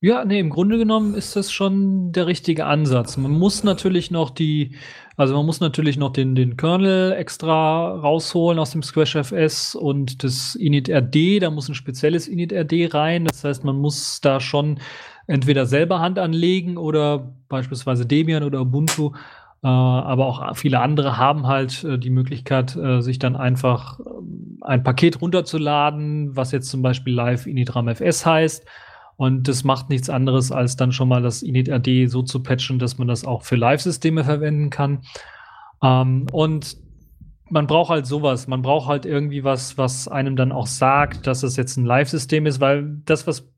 [0.00, 3.16] Ja, nee, im Grunde genommen ist das schon der richtige Ansatz.
[3.16, 4.76] Man muss natürlich noch die,
[5.16, 10.24] also man muss natürlich noch den, den Kernel extra rausholen aus dem Squash FS und
[10.24, 13.26] das initRD, da muss ein spezielles initRD rein.
[13.26, 14.80] Das heißt, man muss da schon
[15.26, 19.12] entweder selber Hand anlegen oder beispielsweise Debian oder Ubuntu.
[19.62, 24.58] Äh, aber auch viele andere haben halt äh, die Möglichkeit, äh, sich dann einfach ähm,
[24.62, 28.66] ein Paket runterzuladen, was jetzt zum Beispiel live initram FS heißt
[29.16, 32.98] und das macht nichts anderes, als dann schon mal das initRD so zu patchen, dass
[32.98, 35.02] man das auch für Live-Systeme verwenden kann.
[35.82, 36.76] Ähm, und
[37.48, 38.48] man braucht halt sowas.
[38.48, 42.46] Man braucht halt irgendwie was, was einem dann auch sagt, dass es jetzt ein Live-System
[42.46, 43.53] ist, weil das, was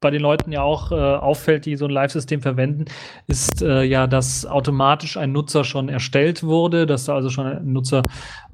[0.00, 2.84] bei den Leuten ja auch äh, auffällt, die so ein Live-System verwenden,
[3.26, 7.72] ist äh, ja, dass automatisch ein Nutzer schon erstellt wurde, dass da also schon ein
[7.72, 8.02] Nutzer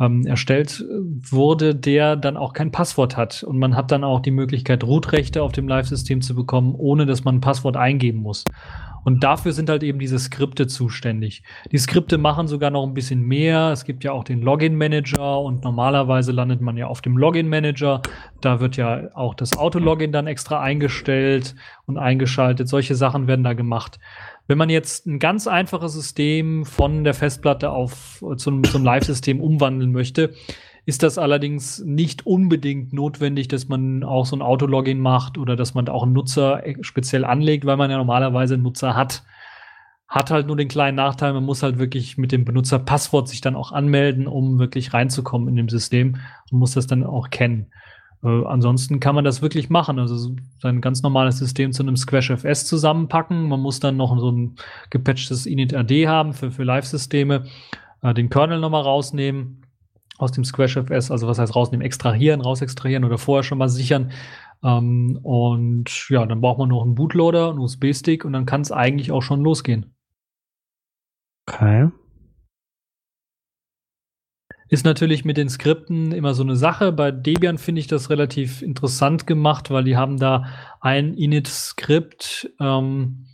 [0.01, 0.95] ähm, erstellt äh,
[1.31, 3.43] wurde, der dann auch kein Passwort hat.
[3.43, 7.25] Und man hat dann auch die Möglichkeit, Root-Rechte auf dem Live-System zu bekommen, ohne dass
[7.25, 8.45] man ein Passwort eingeben muss.
[9.05, 11.43] Und dafür sind halt eben diese Skripte zuständig.
[11.71, 13.71] Die Skripte machen sogar noch ein bisschen mehr.
[13.73, 18.03] Es gibt ja auch den Login-Manager und normalerweise landet man ja auf dem Login-Manager.
[18.41, 21.55] Da wird ja auch das Autologin dann extra eingestellt
[21.87, 22.69] und eingeschaltet.
[22.69, 23.99] Solche Sachen werden da gemacht.
[24.49, 29.93] Wenn man jetzt ein ganz einfaches System von der Festplatte auf zum, zum Live-System umwandeln
[29.93, 30.35] möchte,
[30.85, 35.75] ist das allerdings nicht unbedingt notwendig, dass man auch so ein Autologin macht oder dass
[35.75, 39.23] man auch einen Nutzer e, speziell anlegt, weil man ja normalerweise einen Nutzer hat.
[40.09, 43.57] Hat halt nur den kleinen Nachteil, man muss halt wirklich mit dem Benutzerpasswort sich dann
[43.57, 46.17] auch anmelden, um wirklich reinzukommen in dem System
[46.51, 47.71] und muss das dann auch kennen.
[48.25, 50.01] Äh, ansonsten kann man das wirklich machen.
[50.01, 53.49] Also sein ganz normales System zu einem Squash FS zusammenpacken.
[53.49, 54.57] Man muss dann noch so ein
[54.91, 57.45] gepatchtes initRD haben für, für Live-Systeme,
[58.03, 59.63] äh, den Kernel nochmal rausnehmen
[60.23, 64.13] aus dem Squash FS, also was heißt rausnehmen, extrahieren, rausextrahieren oder vorher schon mal sichern.
[64.63, 68.73] Ähm, und ja, dann braucht man noch einen Bootloader, einen USB-Stick und dann kann es
[68.73, 69.95] eigentlich auch schon losgehen.
[71.49, 71.91] Okay.
[74.69, 76.93] Ist natürlich mit den Skripten immer so eine Sache.
[76.93, 80.47] Bei Debian finde ich das relativ interessant gemacht, weil die haben da
[80.81, 83.27] ein Init-Skript, ähm,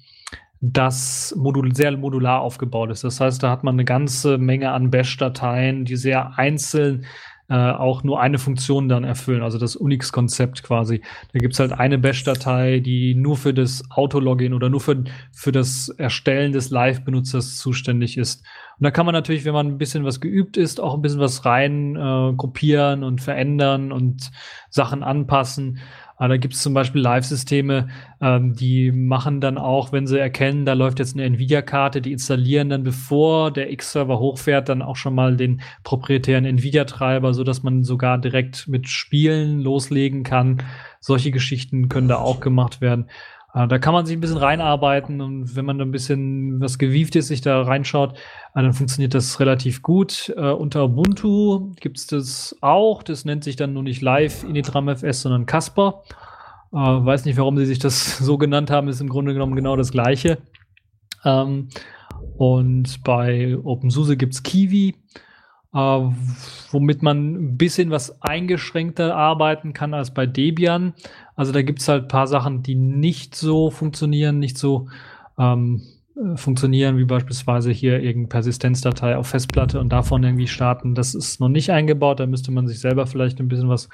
[0.61, 3.05] das modul sehr modular aufgebaut ist.
[3.05, 7.07] Das heißt, da hat man eine ganze Menge an Bash-Dateien, die sehr einzeln
[7.51, 11.01] äh, auch nur eine Funktion dann erfüllen, also das Unix-Konzept quasi.
[11.33, 15.89] Da gibt's halt eine Bash-Datei, die nur für das Autologin oder nur für, für das
[15.89, 18.45] Erstellen des Live-Benutzers zuständig ist.
[18.79, 21.21] Und da kann man natürlich, wenn man ein bisschen was geübt ist, auch ein bisschen
[21.21, 24.31] was rein äh, kopieren und verändern und
[24.69, 25.79] Sachen anpassen.
[26.19, 27.89] Aber da gibt es zum Beispiel Live-Systeme,
[28.21, 32.69] ähm, die machen dann auch, wenn sie erkennen, da läuft jetzt eine Nvidia-Karte, die installieren
[32.69, 37.85] dann, bevor der X-Server hochfährt, dann auch schon mal den proprietären Nvidia-Treiber, so dass man
[37.85, 40.65] sogar direkt mit Spielen loslegen kann.
[41.01, 43.07] Solche Geschichten können da auch gemacht werden.
[43.59, 46.79] Äh, da kann man sich ein bisschen reinarbeiten und wenn man da ein bisschen was
[46.79, 48.17] gewieft ist, sich da reinschaut,
[48.55, 50.33] äh, dann funktioniert das relativ gut.
[50.37, 53.03] Äh, unter Ubuntu gibt es das auch.
[53.03, 56.03] Das nennt sich dann nur nicht Live Initram FS, sondern Casper.
[56.73, 59.77] Äh, weiß nicht, warum sie sich das so genannt haben, ist im Grunde genommen genau
[59.77, 60.39] das gleiche.
[61.25, 61.69] Ähm,
[62.37, 64.95] Und bei OpenSUSE gibt es Kiwi,
[65.75, 65.79] äh,
[66.71, 70.95] womit man ein bisschen was eingeschränkter arbeiten kann als bei Debian.
[71.37, 74.89] Also da gibt es halt ein paar Sachen, die nicht so funktionieren, nicht so
[75.39, 75.83] ähm,
[76.17, 80.95] äh, funktionieren, wie beispielsweise hier irgendeine Persistenzdatei auf Festplatte und davon irgendwie starten.
[80.95, 83.89] Das ist noch nicht eingebaut, da müsste man sich selber vielleicht ein bisschen was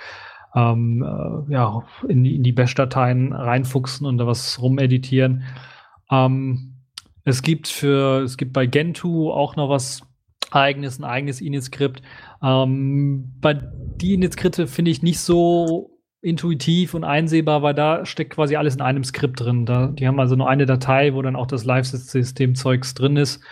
[0.54, 5.42] ähm, äh, ja, in, die, die Bash-Dateien reinfuchsen und da was rumeditieren.
[6.10, 6.74] Ähm,
[7.24, 10.03] es gibt für, es gibt bei Gentoo auch noch was
[10.54, 12.02] eigenes, ein eigenes Init-Skript.
[12.42, 15.90] Ähm, bei die Init-Skripte finde ich nicht so
[16.20, 19.66] intuitiv und einsehbar, weil da steckt quasi alles in einem Skript drin.
[19.66, 23.42] Da, die haben also nur eine Datei, wo dann auch das Live-System-Zeugs drin ist.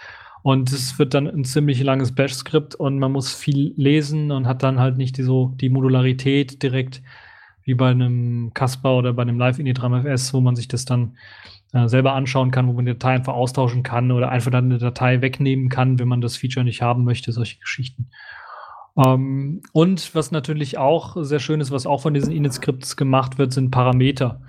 [0.43, 4.63] Und es wird dann ein ziemlich langes Bash-Skript und man muss viel lesen und hat
[4.63, 7.03] dann halt nicht die, so die Modularität direkt
[7.65, 11.17] wie bei einem Casper oder bei einem Live-Init-RAM-FS, wo man sich das dann
[11.73, 14.79] äh, selber anschauen kann, wo man die Datei einfach austauschen kann oder einfach dann eine
[14.79, 18.11] Datei wegnehmen kann, wenn man das Feature nicht haben möchte, solche Geschichten.
[18.97, 23.53] Ähm, und was natürlich auch sehr schön ist, was auch von diesen Init-Scripts gemacht wird,
[23.53, 24.41] sind Parameter.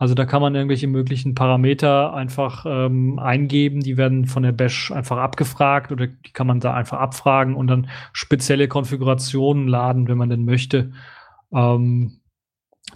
[0.00, 4.90] Also da kann man irgendwelche möglichen Parameter einfach ähm, eingeben, die werden von der Bash
[4.92, 10.16] einfach abgefragt oder die kann man da einfach abfragen und dann spezielle Konfigurationen laden, wenn
[10.16, 10.92] man denn möchte.
[11.52, 12.20] Ähm,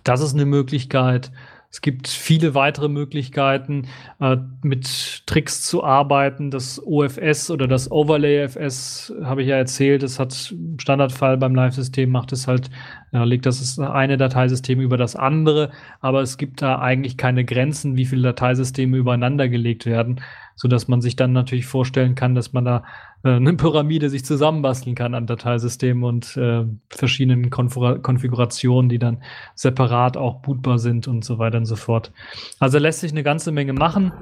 [0.03, 1.31] das ist eine Möglichkeit.
[1.75, 3.89] Es gibt viele weitere Möglichkeiten,
[4.21, 6.53] äh, mit Tricks zu arbeiten.
[6.53, 10.05] Das OFS oder das Overlay-FS habe ich ja erzählt.
[10.05, 12.71] Das hat Standardfall beim Live-System, macht es halt,
[13.13, 15.73] äh, legt das eine Dateisystem über das andere.
[16.01, 20.21] Aber es gibt da eigentlich keine Grenzen, wie viele Dateisysteme übereinander gelegt werden,
[20.57, 22.85] sodass man sich dann natürlich vorstellen kann, dass man da
[23.25, 29.23] äh, eine Pyramide sich zusammenbasteln kann an Dateisystemen und äh, verschiedenen Konfigura Konfigurationen, die dann
[29.55, 32.13] separat auch bootbar sind und so weiter und so fort.
[32.61, 34.13] Also lässt sich eine ganze Menge machen.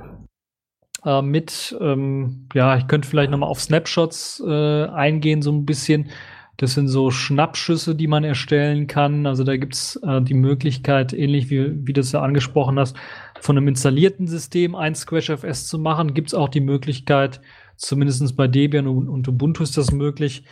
[1.04, 6.10] Äh, mit, ähm, ja, ich könnte vielleicht nochmal auf Snapshots äh, eingehen, so ein bisschen.
[6.58, 9.26] Das sind so Schnappschüsse, die man erstellen kann.
[9.26, 12.96] Also da gibt es äh, die Möglichkeit, ähnlich wie, wie du es ja angesprochen hast,
[13.42, 16.14] von einem installierten System ein SquashFS zu machen.
[16.14, 17.40] Gibt es auch die Möglichkeit,
[17.82, 20.44] Zumindest bei Debian und, und Ubuntu ist das möglich.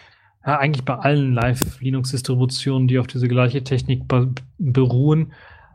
[0.45, 4.03] Ja, eigentlich bei allen Live-Linux-Distributionen, die auf diese gleiche Technik
[4.59, 5.33] beruhen.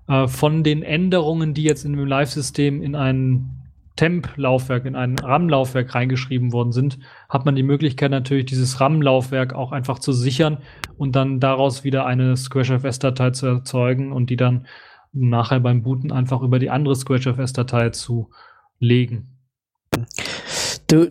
[0.10, 3.52] Äh, von den Änderungen, die jetzt in dem Live-System in ein
[3.96, 7.00] Temp-Laufwerk, in ein RAM-Laufwerk reingeschrieben worden sind,
[7.30, 10.58] hat man die Möglichkeit natürlich, dieses RAM-Laufwerk auch einfach zu sichern
[10.98, 14.66] und dann daraus wieder eine SquashFS-Datei zu erzeugen und die dann
[15.16, 18.30] nachher beim Booten einfach über die andere SquashFS-Datei zu
[18.80, 19.36] legen.
[20.88, 21.10] Du,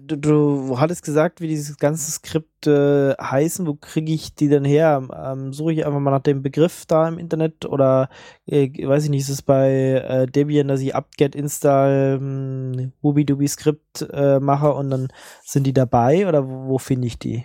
[0.00, 3.66] du, du hattest gesagt, wie dieses ganze Skript äh, heißen.
[3.66, 5.08] Wo kriege ich die denn her?
[5.16, 8.10] Ähm, Suche ich einfach mal nach dem Begriff da im Internet oder
[8.46, 9.70] äh, weiß ich nicht, ist es bei
[10.06, 15.08] äh, Debian, dass ich apt-get install ähm, Ruby Skript äh, mache und dann
[15.42, 17.44] sind die dabei oder wo, wo finde ich die?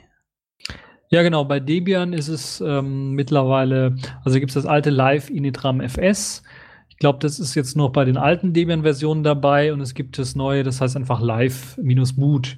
[1.11, 1.43] Ja, genau.
[1.43, 6.43] Bei Debian ist es ähm, mittlerweile, also gibt es das alte Live Initram FS.
[6.89, 10.35] Ich glaube, das ist jetzt noch bei den alten Debian-Versionen dabei und es gibt das
[10.35, 12.57] neue, das heißt einfach live-boot.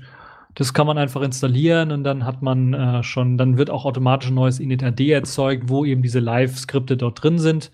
[0.55, 4.29] Das kann man einfach installieren und dann hat man äh, schon, dann wird auch automatisch
[4.31, 7.71] ein neues initRD erzeugt, wo eben diese Live-Skripte dort drin sind.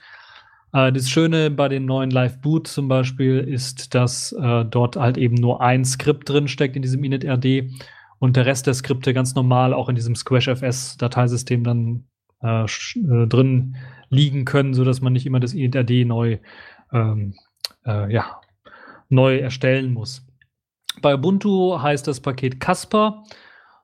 [0.74, 5.36] Äh, das Schöne bei den neuen Live-Boot zum Beispiel ist, dass äh, dort halt eben
[5.36, 7.72] nur ein Skript drin steckt in diesem initRD
[8.20, 12.06] und der Rest der Skripte ganz normal auch in diesem SquashFS-Dateisystem dann
[12.42, 13.76] äh, äh, drin
[14.10, 16.38] liegen können, sodass man nicht immer das initRD neu,
[16.94, 17.34] ähm,
[17.86, 18.42] äh, ja,
[19.10, 20.26] neu erstellen muss.
[21.02, 23.24] Bei Ubuntu heißt das Paket Casper,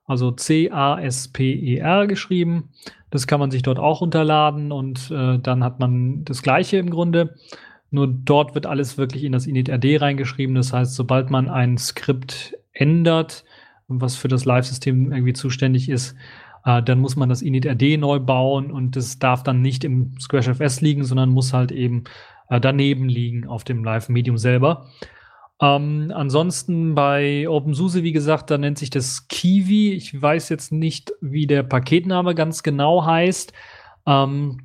[0.05, 2.69] also C-A-S-P-E-R geschrieben.
[3.11, 6.89] Das kann man sich dort auch runterladen und äh, dann hat man das gleiche im
[6.89, 7.35] Grunde.
[7.91, 10.55] Nur dort wird alles wirklich in das initRD reingeschrieben.
[10.55, 13.45] Das heißt, sobald man ein Skript ändert,
[13.87, 16.15] was für das Live-System irgendwie zuständig ist,
[16.65, 20.81] äh, dann muss man das initRD neu bauen und das darf dann nicht im SquashFS
[20.81, 22.05] liegen, sondern muss halt eben
[22.49, 24.87] äh, daneben liegen auf dem Live-Medium selber.
[25.61, 29.93] Ähm, ansonsten bei OpenSUSE, wie gesagt, da nennt sich das Kiwi.
[29.93, 33.53] Ich weiß jetzt nicht, wie der Paketname ganz genau heißt.
[34.05, 34.57] Ähm,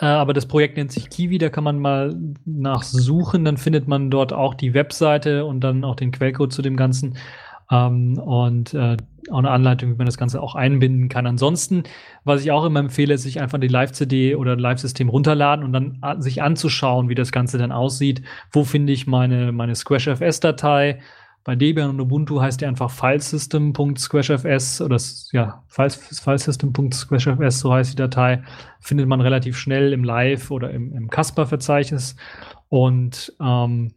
[0.00, 4.10] äh, aber das Projekt nennt sich Kiwi, da kann man mal nachsuchen, dann findet man
[4.10, 7.16] dort auch die Webseite und dann auch den Quellcode zu dem Ganzen.
[7.70, 8.96] Ähm, und äh,
[9.30, 11.26] auch eine Anleitung, wie man das Ganze auch einbinden kann.
[11.26, 11.84] Ansonsten,
[12.24, 16.20] was ich auch immer empfehle, ist sich einfach die Live-CD oder Live-System runterladen und dann
[16.20, 18.22] sich anzuschauen, wie das Ganze dann aussieht.
[18.50, 21.00] Wo finde ich meine, meine SquashFS-Datei?
[21.42, 24.98] Bei Debian und Ubuntu heißt die einfach filesystem.squashfs oder
[25.32, 28.42] ja, filesystem.squashfs, so heißt die Datei.
[28.80, 32.16] Findet man relativ schnell im Live oder im, im Casper-Verzeichnis.
[32.68, 33.92] Und ähm,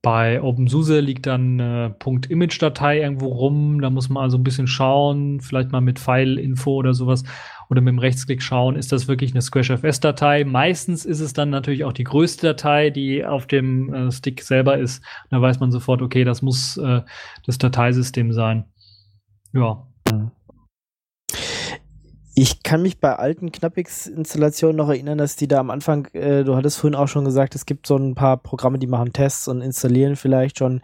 [0.00, 1.90] bei OpenSUSE liegt dann äh,
[2.28, 3.80] .image-Datei irgendwo rum.
[3.80, 7.24] Da muss man also ein bisschen schauen, vielleicht mal mit File-Info oder sowas
[7.68, 10.44] oder mit dem Rechtsklick schauen, ist das wirklich eine SquashFS-Datei.
[10.44, 14.78] Meistens ist es dann natürlich auch die größte Datei, die auf dem äh, Stick selber
[14.78, 15.04] ist.
[15.30, 17.02] Da weiß man sofort, okay, das muss äh,
[17.44, 18.64] das Dateisystem sein.
[19.52, 19.84] Ja.
[22.40, 26.54] Ich kann mich bei alten Knappix-Installationen noch erinnern, dass die da am Anfang, äh, du
[26.54, 29.60] hattest vorhin auch schon gesagt, es gibt so ein paar Programme, die machen Tests und
[29.60, 30.80] installieren vielleicht schon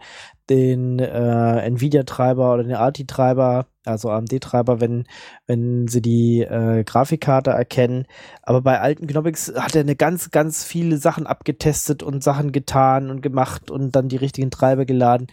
[0.49, 5.05] den äh, Nvidia-Treiber oder den ARTI-Treiber, also AMD-Treiber, wenn,
[5.47, 8.05] wenn sie die äh, Grafikkarte erkennen.
[8.43, 13.09] Aber bei alten Knoppix hat er eine ganz, ganz viele Sachen abgetestet und Sachen getan
[13.09, 15.27] und gemacht und dann die richtigen Treiber geladen.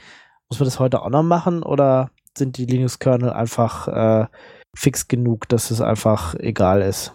[0.48, 4.26] Muss man das heute auch noch machen oder sind die Linux-Kernel einfach äh,
[4.74, 7.12] fix genug, dass es einfach egal ist.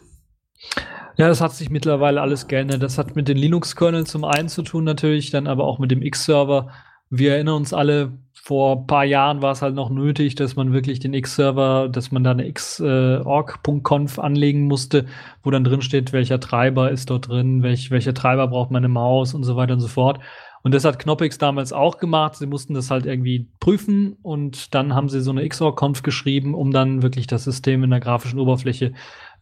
[1.17, 2.83] Ja, das hat sich mittlerweile alles geändert.
[2.83, 6.03] Das hat mit den Linux-Kerneln zum einen zu tun natürlich, dann aber auch mit dem
[6.03, 6.69] X-Server.
[7.09, 8.11] Wir erinnern uns alle,
[8.47, 12.11] vor ein paar Jahren war es halt noch nötig, dass man wirklich den X-Server, dass
[12.11, 15.05] man da eine x.org.conf anlegen musste,
[15.43, 19.33] wo dann drin steht, welcher Treiber ist dort drin, welch, welcher Treiber braucht meine Maus
[19.33, 20.19] und so weiter und so fort.
[20.67, 22.35] Und das hat Knoppix damals auch gemacht.
[22.35, 26.71] Sie mussten das halt irgendwie prüfen und dann haben sie so eine XOR-Conf geschrieben, um
[26.71, 28.91] dann wirklich das System in der grafischen Oberfläche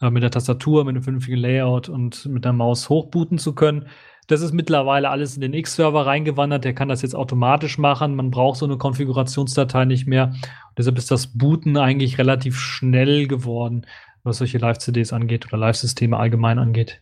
[0.03, 3.87] äh, mit der Tastatur, mit einem vernünftigen Layout und mit der Maus hochbooten zu können.
[4.27, 6.63] Das ist mittlerweile alles in den X-Server reingewandert.
[6.63, 8.13] Der kann das jetzt automatisch machen.
[8.13, 10.25] Man braucht so eine Konfigurationsdatei nicht mehr.
[10.27, 13.87] Und deshalb ist das Booten eigentlich relativ schnell geworden,
[14.21, 17.01] was solche Live-CDs angeht oder Live-Systeme allgemein angeht.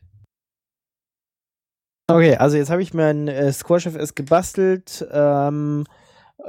[2.07, 5.07] Okay, also jetzt habe ich mir ein äh, SquashFS gebastelt.
[5.11, 5.85] Ähm,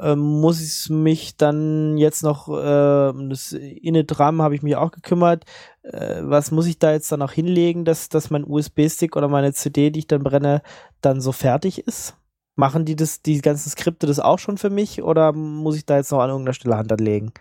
[0.00, 5.44] ähm, muss ich mich dann jetzt noch, äh, das Init-RAM habe ich mich auch gekümmert.
[5.82, 9.52] Äh, was muss ich da jetzt dann noch hinlegen, dass, dass mein USB-Stick oder meine
[9.52, 10.62] CD, die ich dann brenne,
[11.00, 12.16] dann so fertig ist?
[12.56, 15.96] Machen die das, die ganzen Skripte das auch schon für mich oder muss ich da
[15.96, 17.32] jetzt noch an irgendeiner Stelle Hand anlegen?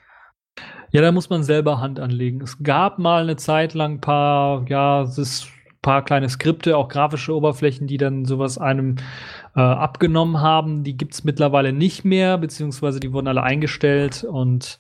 [0.92, 2.42] Ja, da muss man selber Hand anlegen.
[2.42, 5.48] Es gab mal eine Zeit lang ein paar, ja, es ist
[5.84, 8.96] paar kleine Skripte, auch grafische Oberflächen, die dann sowas einem
[9.56, 10.84] äh, abgenommen haben.
[10.84, 14.80] Die gibt es mittlerweile nicht mehr, beziehungsweise die wurden alle eingestellt und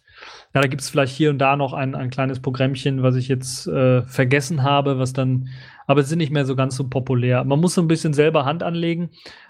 [0.53, 3.27] ja, da gibt es vielleicht hier und da noch ein, ein kleines Programmchen, was ich
[3.27, 5.49] jetzt äh, vergessen habe, was dann,
[5.87, 7.43] aber es sind nicht mehr so ganz so populär.
[7.43, 9.09] Man muss so ein bisschen selber Hand anlegen,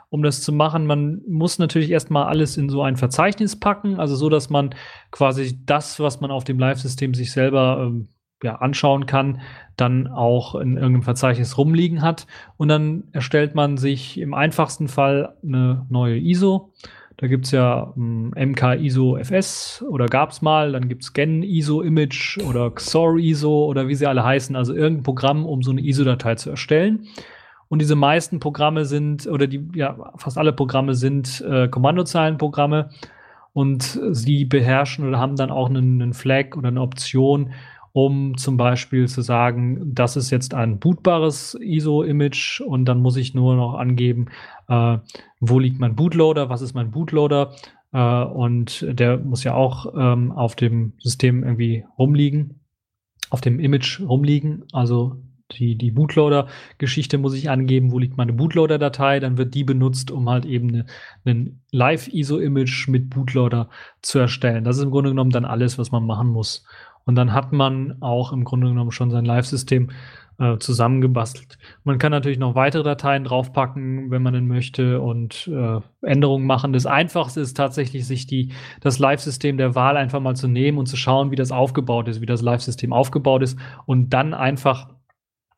[0.10, 0.88] um das zu machen.
[0.88, 4.74] Man muss natürlich erstmal alles in so ein Verzeichnis packen, also so, dass man
[5.12, 8.08] quasi das, was man auf dem Live-System sich selber ähm,
[8.44, 9.42] ja, anschauen kann,
[9.78, 12.28] dann auch in irgendeinem Verzeichnis rumliegen hat.
[12.58, 16.72] Und dann erstellt man sich im einfachsten Fall eine neue ISO.
[17.18, 21.14] Da gibt es ja ähm, MK ISO FS oder gab es mal, dann gibt es
[21.14, 25.62] Gen ISO Image oder XOR ISO oder wie sie alle heißen, also irgendein Programm, um
[25.62, 27.08] so eine ISO-Datei zu erstellen.
[27.70, 32.90] Und diese meisten Programme sind, oder die, ja, fast alle Programme sind äh, Kommandozeilenprogramme
[33.54, 37.52] und sie beherrschen oder haben dann auch einen, einen Flag oder eine Option,
[37.94, 43.36] um zum Beispiel zu sagen, das ist jetzt ein bootbares ISO-Image und dann muss ich
[43.36, 44.28] nur noch angeben,
[44.68, 44.98] äh,
[45.40, 47.54] wo liegt mein Bootloader, was ist mein Bootloader
[47.94, 52.62] äh, und der muss ja auch ähm, auf dem System irgendwie rumliegen,
[53.30, 59.20] auf dem Image rumliegen, also die, die Bootloader-Geschichte muss ich angeben, wo liegt meine Bootloader-Datei,
[59.20, 60.86] dann wird die benutzt, um halt eben
[61.26, 63.70] ein Live-ISO-Image mit Bootloader
[64.02, 64.64] zu erstellen.
[64.64, 66.66] Das ist im Grunde genommen dann alles, was man machen muss.
[67.06, 69.90] Und dann hat man auch im Grunde genommen schon sein Live-System
[70.40, 71.58] äh, zusammengebastelt.
[71.84, 76.74] Man kann natürlich noch weitere Dateien draufpacken, wenn man denn möchte, und äh, Änderungen machen.
[76.74, 80.88] Das Einfachste ist tatsächlich, sich die, das Live-System der Wahl einfach mal zu nehmen und
[80.88, 84.90] zu schauen, wie das aufgebaut ist, wie das Live-System aufgebaut ist und dann einfach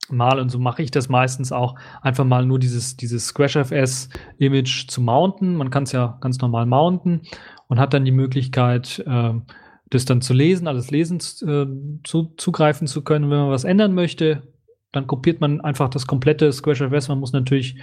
[0.10, 5.02] mal, und so mache ich das meistens auch, einfach mal nur dieses, dieses SquashFS-Image zu
[5.02, 5.56] mounten.
[5.56, 7.22] Man kann es ja ganz normal mounten
[7.68, 9.34] und hat dann die Möglichkeit, äh,
[9.90, 13.30] das dann zu lesen, alles lesen äh, zu, zugreifen zu können.
[13.30, 14.44] Wenn man was ändern möchte,
[14.92, 17.10] dann kopiert man einfach das komplette SquashFS.
[17.10, 17.78] Man muss natürlich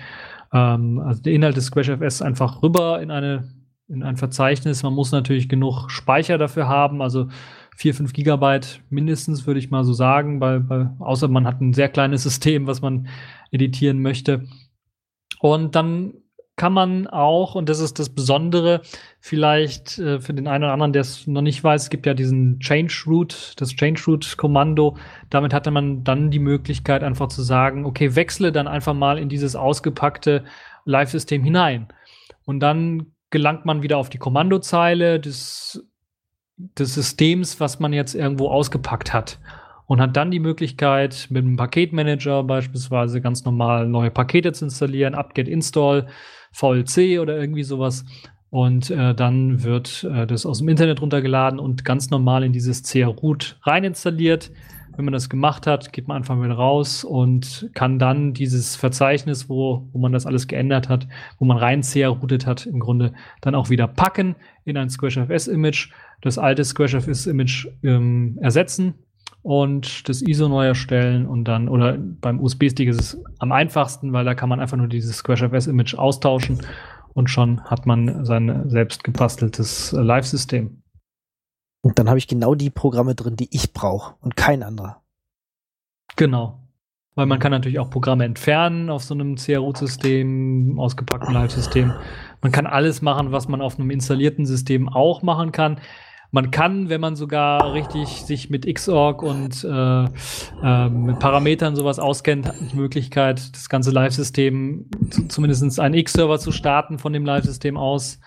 [0.52, 3.48] ähm, also den Inhalt des SquashFS einfach rüber in eine
[3.88, 4.82] in ein Verzeichnis.
[4.82, 7.28] Man muss natürlich genug Speicher dafür haben, also
[7.76, 11.72] 4, 5 Gigabyte mindestens, würde ich mal so sagen, bei, bei, außer man hat ein
[11.72, 13.08] sehr kleines System, was man
[13.50, 14.44] editieren möchte.
[15.40, 16.14] Und dann
[16.56, 18.82] kann man auch, und das ist das Besondere,
[19.20, 22.14] vielleicht äh, für den einen oder anderen, der es noch nicht weiß, es gibt ja
[22.14, 24.96] diesen Change Root, das Change Root Kommando.
[25.30, 29.28] Damit hatte man dann die Möglichkeit, einfach zu sagen, okay, wechsle dann einfach mal in
[29.28, 30.44] dieses ausgepackte
[30.84, 31.88] Live-System hinein.
[32.44, 35.86] Und dann gelangt man wieder auf die Kommandozeile des,
[36.56, 39.38] des Systems, was man jetzt irgendwo ausgepackt hat
[39.86, 45.14] und hat dann die Möglichkeit, mit einem Paketmanager beispielsweise ganz normal neue Pakete zu installieren,
[45.14, 46.06] apt-get install
[46.52, 48.04] VLC oder irgendwie sowas.
[48.50, 52.82] Und äh, dann wird äh, das aus dem Internet runtergeladen und ganz normal in dieses
[52.82, 54.50] CR-Root rein installiert.
[54.94, 59.48] Wenn man das gemacht hat, geht man einfach wieder raus und kann dann dieses Verzeichnis,
[59.48, 63.54] wo, wo man das alles geändert hat, wo man rein CR-Routet hat, im Grunde dann
[63.54, 64.36] auch wieder packen
[64.66, 65.90] in ein SquareFS-Image,
[66.20, 68.94] das alte SquareFS-Image ähm, ersetzen
[69.42, 74.24] und das ISO neu erstellen und dann, oder beim USB-Stick ist es am einfachsten, weil
[74.24, 76.60] da kann man einfach nur dieses SquareFS-Image austauschen
[77.14, 80.82] und schon hat man sein selbst gebasteltes äh, Live-System.
[81.84, 85.02] Und dann habe ich genau die Programme drin, die ich brauche und kein anderer.
[86.16, 86.60] Genau.
[87.14, 91.92] Weil man kann natürlich auch Programme entfernen auf so einem CRU-System, ausgepackten Live-System.
[92.40, 95.78] Man kann alles machen, was man auf einem installierten System auch machen kann.
[96.32, 100.04] Man kann, wenn man sogar richtig sich mit Xorg und äh,
[100.62, 104.86] äh, mit Parametern sowas auskennt, hat die Möglichkeit, das ganze Live-System,
[105.28, 108.18] zumindest einen X-Server zu starten von dem Live-System aus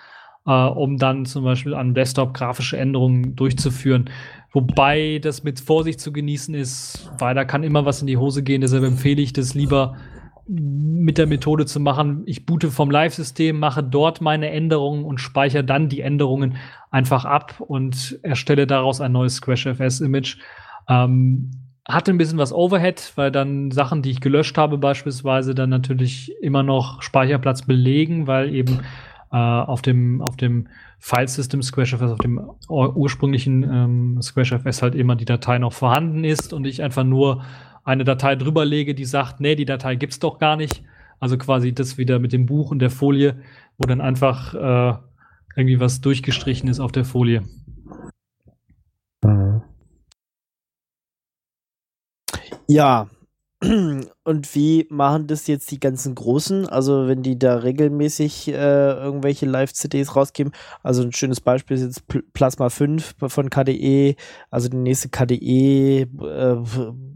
[0.45, 4.09] äh, um dann zum Beispiel an Desktop grafische Änderungen durchzuführen.
[4.51, 8.41] Wobei das mit Vorsicht zu genießen ist, weil da kann immer was in die Hose
[8.41, 8.61] gehen.
[8.61, 9.97] Deshalb empfehle ich das lieber
[10.47, 12.23] mit der Methode zu machen.
[12.25, 16.57] Ich boote vom Live-System, mache dort meine Änderungen und speichere dann die Änderungen
[16.91, 20.37] einfach ab und erstelle daraus ein neues SquashFS-Image.
[20.87, 21.51] Ähm,
[21.87, 26.31] hatte ein bisschen was Overhead, weil dann Sachen, die ich gelöscht habe, beispielsweise dann natürlich
[26.41, 28.81] immer noch Speicherplatz belegen, weil eben
[29.31, 30.67] äh, auf dem, auf dem
[30.99, 36.65] File-System SquareFS, auf dem ursprünglichen ähm, SquareFS halt immer die Datei noch vorhanden ist und
[36.65, 37.43] ich einfach nur
[37.85, 40.83] eine Datei drüber lege, die sagt, nee, die Datei gibt's doch gar nicht.
[41.19, 43.41] Also quasi das wieder mit dem Buch und der Folie,
[43.77, 44.97] wo dann einfach äh,
[45.55, 47.43] irgendwie was durchgestrichen ist auf der Folie.
[49.23, 49.61] Mhm.
[52.67, 53.07] Ja,
[54.25, 56.67] und wie machen das jetzt die ganzen Großen?
[56.67, 60.51] Also, wenn die da regelmäßig äh, irgendwelche Live-CDs rausgeben.
[60.81, 64.15] Also, ein schönes Beispiel ist jetzt Pl Plasma 5 von KDE.
[64.49, 66.55] Also, die nächste KDE, äh,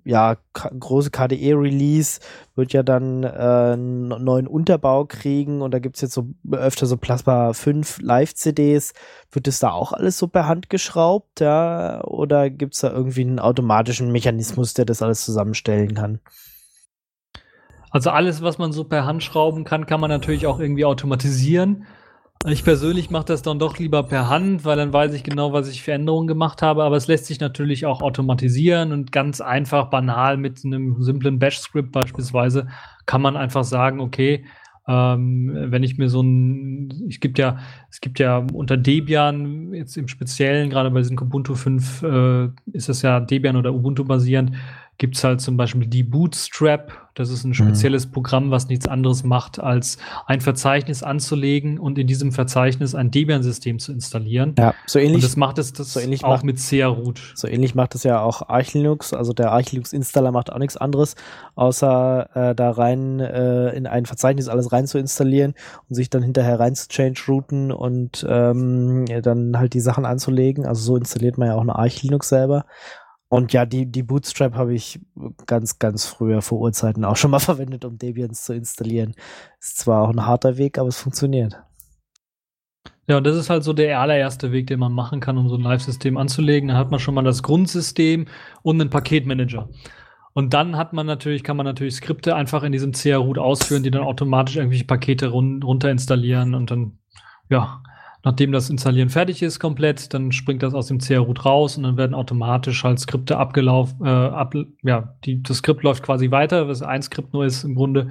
[0.06, 2.20] ja, große KDE-Release
[2.56, 5.64] wird ja dann äh, einen neuen Unterbau kriegen.
[5.64, 8.94] Und da gibt es jetzt so öfter so Plasma 5 Live-CDs.
[9.32, 11.40] Wird das da auch alles so per Hand geschraubt?
[11.40, 12.04] Ja?
[12.04, 16.20] Oder gibt es da irgendwie einen automatischen Mechanismus, der das alles zusammenstellen kann?
[17.92, 21.86] Also alles, was man so per Hand schrauben kann, kann man natürlich auch irgendwie automatisieren.
[22.48, 25.68] Ich persönlich mache das dann doch lieber per Hand, weil dann weiß ich genau, was
[25.68, 26.84] ich für Änderungen gemacht habe.
[26.84, 31.92] Aber es lässt sich natürlich auch automatisieren und ganz einfach, banal mit einem simplen Bash-Script
[31.92, 32.68] beispielsweise
[33.06, 34.46] kann man einfach sagen, okay,
[34.88, 37.60] ähm, wenn ich mir so ein, es gibt ja,
[37.92, 42.88] es gibt ja unter Debian jetzt im Speziellen, gerade bei diesem Ubuntu 5, äh, ist
[42.88, 44.56] das ja Debian oder Ubuntu basierend,
[45.00, 47.10] gibt es halt zum Beispiel die Bootstrap.
[47.16, 47.54] Das ist ein mhm.
[47.54, 48.12] spezielles mhm.
[48.12, 49.98] Programm, was nichts anderes macht, als
[50.28, 54.56] ein Verzeichnis anzulegen und in diesem Verzeichnis ein Debian-System zu installieren.
[54.58, 55.16] Ja, so ähnlich.
[55.16, 57.34] Und das macht es das so ähnlich auch macht, mit CR-Root.
[57.34, 59.14] So ähnlich macht es ja auch Arch Linux.
[59.14, 61.16] Also der Arch Linux-Installer macht auch nichts anderes,
[61.56, 65.56] außer äh, da rein äh, in ein Verzeichnis alles rein zu installieren
[65.90, 70.66] und sich dann hinterher rein zu change-routen und ähm, dann halt die Sachen anzulegen.
[70.66, 72.66] Also so installiert man ja auch eine Arch Linux selber.
[73.30, 75.00] Und ja, die, die Bootstrap habe ich
[75.46, 79.14] ganz, ganz früher vor Urzeiten auch schon mal verwendet, um Debians zu installieren.
[79.60, 81.62] Ist zwar auch ein harter Weg, aber es funktioniert.
[83.08, 85.56] Ja, und das ist halt so der allererste Weg, den man machen kann, um so
[85.56, 86.70] ein Live-System anzulegen.
[86.70, 88.28] Da hat man schon mal das Grundsystem
[88.62, 89.70] und einen Paketmanager.
[90.34, 93.92] Und dann hat man natürlich, kann man natürlich Skripte einfach in diesem CR-Root ausführen, die
[93.92, 97.00] dann automatisch irgendwelche Pakete run runter installieren und dann,
[97.50, 97.82] ja,
[98.24, 101.96] Nachdem das Installieren fertig ist komplett, dann springt das aus dem CR-Root raus und dann
[101.96, 106.82] werden automatisch halt Skripte abgelaufen, äh, ab, ja, die, das Skript läuft quasi weiter, was
[106.82, 108.10] ein Skript nur ist im Grunde.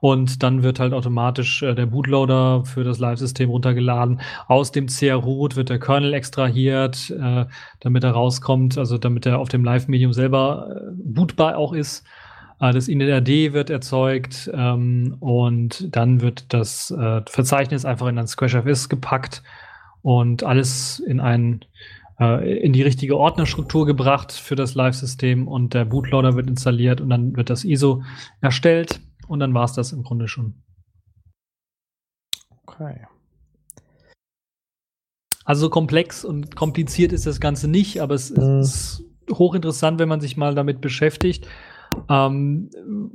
[0.00, 4.22] Und dann wird halt automatisch äh, der Bootloader für das Live-System runtergeladen.
[4.48, 7.44] Aus dem CR-Root wird der Kernel extrahiert, äh,
[7.80, 12.06] damit er rauskommt, also damit er auf dem Live-Medium selber äh, bootbar auch ist.
[12.60, 18.26] Äh, das init wird erzeugt ähm, und dann wird das äh, Verzeichnis einfach in ein
[18.26, 19.42] SquashFS gepackt
[20.02, 21.64] und alles in ein
[22.20, 27.10] äh, in die richtige Ordnerstruktur gebracht für das Live-System und der Bootloader wird installiert und
[27.10, 28.02] dann wird das ISO
[28.40, 30.54] erstellt und dann war es das im Grunde schon.
[32.66, 33.06] Okay.
[35.44, 38.60] Also komplex und kompliziert ist das Ganze nicht, aber es mhm.
[38.60, 41.46] ist hochinteressant, wenn man sich mal damit beschäftigt.
[42.08, 42.70] Ähm,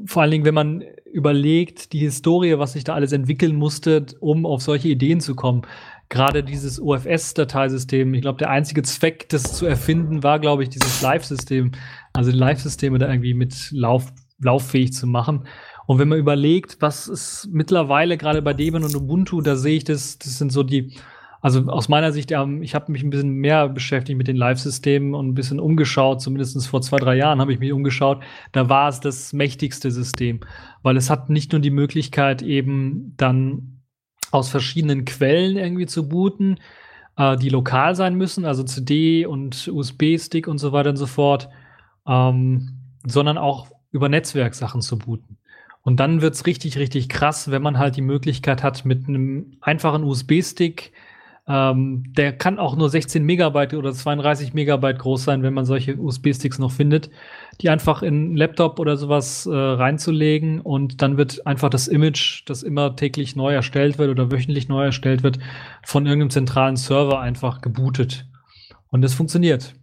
[0.05, 4.45] vor allen Dingen, wenn man überlegt, die Historie, was sich da alles entwickeln musste, um
[4.45, 5.61] auf solche Ideen zu kommen.
[6.09, 11.01] Gerade dieses UFS-Dateisystem, ich glaube, der einzige Zweck, das zu erfinden, war, glaube ich, dieses
[11.01, 11.71] Live-System,
[12.13, 15.47] also Live-Systeme da irgendwie mit Lauf, lauffähig zu machen.
[15.87, 19.83] Und wenn man überlegt, was ist mittlerweile gerade bei Debian und Ubuntu, da sehe ich
[19.83, 20.95] das, das sind so die
[21.45, 25.13] also aus meiner Sicht, ähm, ich habe mich ein bisschen mehr beschäftigt mit den Live-Systemen
[25.13, 28.23] und ein bisschen umgeschaut, zumindest vor zwei, drei Jahren habe ich mich umgeschaut.
[28.51, 30.39] Da war es das mächtigste System,
[30.81, 33.83] weil es hat nicht nur die Möglichkeit, eben dann
[34.31, 36.59] aus verschiedenen Quellen irgendwie zu booten,
[37.15, 41.49] äh, die lokal sein müssen, also CD und USB-Stick und so weiter und so fort,
[42.07, 45.37] ähm, sondern auch über Netzwerksachen zu booten.
[45.83, 49.57] Und dann wird es richtig, richtig krass, wenn man halt die Möglichkeit hat, mit einem
[49.61, 50.91] einfachen USB-Stick,
[51.47, 55.95] ähm, der kann auch nur 16 Megabyte oder 32 Megabyte groß sein, wenn man solche
[55.95, 57.11] USB-Sticks noch findet,
[57.61, 62.43] die einfach in einen Laptop oder sowas äh, reinzulegen und dann wird einfach das Image,
[62.47, 65.37] das immer täglich neu erstellt wird oder wöchentlich neu erstellt wird,
[65.83, 68.25] von irgendeinem zentralen Server einfach gebootet.
[68.89, 69.75] Und das funktioniert.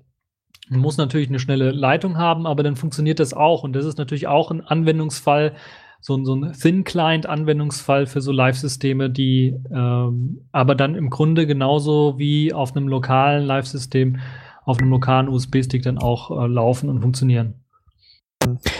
[0.68, 3.62] Man muss natürlich eine schnelle Leitung haben, aber dann funktioniert das auch.
[3.62, 5.54] Und das ist natürlich auch ein Anwendungsfall,
[6.02, 12.18] so, ein, so ein Thin-Client-Anwendungsfall für so Live-Systeme, die ähm, aber dann im Grunde genauso
[12.18, 14.18] wie auf einem lokalen Live-System
[14.64, 17.54] auf einem lokalen USB-Stick dann auch äh, laufen und funktionieren.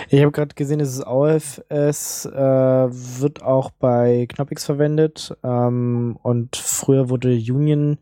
[0.09, 7.09] Ich habe gerade gesehen, es ist äh, wird auch bei Knoppix verwendet ähm, und früher
[7.09, 7.99] wurde Union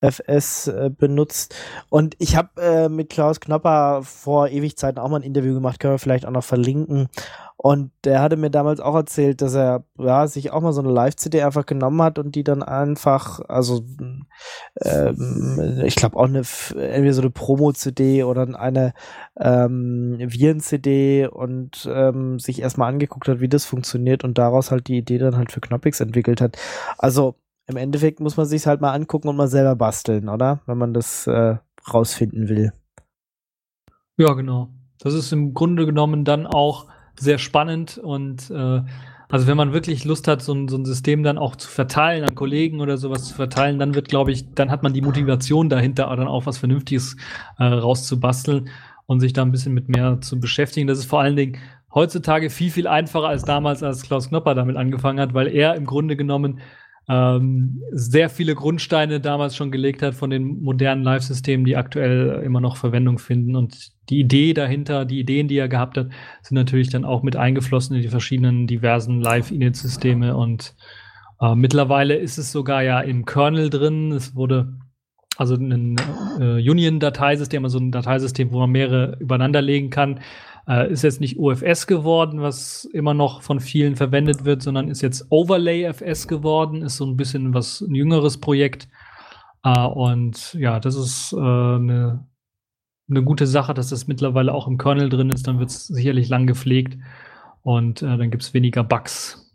[0.00, 1.54] FS äh, benutzt.
[1.88, 5.80] Und ich habe äh, mit Klaus Knopper vor ewig Zeiten auch mal ein Interview gemacht,
[5.80, 7.08] können wir vielleicht auch noch verlinken.
[7.56, 10.90] Und der hatte mir damals auch erzählt, dass er ja, sich auch mal so eine
[10.90, 13.84] Live-CD einfach genommen hat und die dann einfach, also
[14.82, 16.42] ähm, ich glaube auch eine
[16.76, 18.92] entweder so eine Promo-CD oder eine
[19.38, 24.98] ähm, Viren-CD und ähm, sich erstmal angeguckt hat, wie das funktioniert und daraus halt die
[24.98, 26.58] Idee dann halt für Knoppix entwickelt hat.
[26.98, 27.36] Also
[27.66, 30.60] im Endeffekt muss man sich halt mal angucken und mal selber basteln, oder?
[30.66, 31.56] Wenn man das äh,
[31.92, 32.72] rausfinden will.
[34.16, 34.68] Ja, genau.
[34.98, 36.86] Das ist im Grunde genommen dann auch
[37.18, 38.82] sehr spannend und äh,
[39.28, 42.24] also wenn man wirklich Lust hat, so ein, so ein System dann auch zu verteilen,
[42.24, 45.68] an Kollegen oder sowas zu verteilen, dann wird, glaube ich, dann hat man die Motivation
[45.68, 47.16] dahinter, dann auch was Vernünftiges
[47.58, 48.68] äh, rauszubasteln
[49.06, 50.86] und sich da ein bisschen mit mehr zu beschäftigen.
[50.86, 51.58] Das ist vor allen Dingen
[51.92, 55.86] heutzutage viel, viel einfacher als damals, als Klaus Knopper damit angefangen hat, weil er im
[55.86, 56.60] Grunde genommen
[57.08, 62.60] ähm, sehr viele Grundsteine damals schon gelegt hat von den modernen Live-Systemen, die aktuell immer
[62.60, 63.56] noch Verwendung finden.
[63.56, 66.08] Und die Idee dahinter, die Ideen, die er gehabt hat,
[66.42, 70.36] sind natürlich dann auch mit eingeflossen in die verschiedenen diversen Live-Init-Systeme.
[70.36, 70.74] Und
[71.40, 74.12] äh, mittlerweile ist es sogar ja im Kernel drin.
[74.12, 74.74] Es wurde
[75.36, 75.96] also ein
[76.38, 80.20] äh, Union-Dateisystem, also ein Dateisystem, wo man mehrere übereinander legen kann.
[80.66, 85.02] Äh, ist jetzt nicht UFS geworden, was immer noch von vielen verwendet wird, sondern ist
[85.02, 88.88] jetzt Overlay-FS geworden, ist so ein bisschen was ein jüngeres Projekt.
[89.62, 92.26] Äh, und ja, das ist äh, eine,
[93.10, 95.46] eine gute Sache, dass das mittlerweile auch im Kernel drin ist.
[95.46, 96.98] Dann wird es sicherlich lang gepflegt
[97.62, 99.52] und äh, dann gibt es weniger Bugs.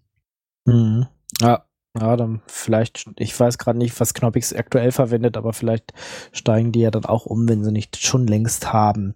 [0.65, 1.07] Mhm.
[1.41, 1.65] Ja,
[1.99, 5.93] ja, dann vielleicht, ich weiß gerade nicht, was Knoppix aktuell verwendet, aber vielleicht
[6.31, 9.15] steigen die ja dann auch um, wenn sie nicht schon längst haben.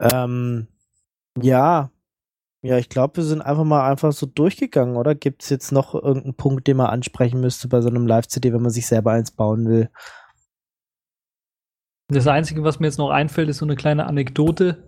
[0.00, 0.66] Ähm,
[1.44, 1.90] ja,
[2.62, 5.14] ja, ich glaube, wir sind einfach mal einfach so durchgegangen, oder?
[5.14, 8.62] Gibt es jetzt noch irgendeinen Punkt, den man ansprechen müsste bei so einem Live-CD, wenn
[8.62, 9.90] man sich selber eins bauen will?
[12.08, 14.82] Das Einzige, was mir jetzt noch einfällt, ist so eine kleine Anekdote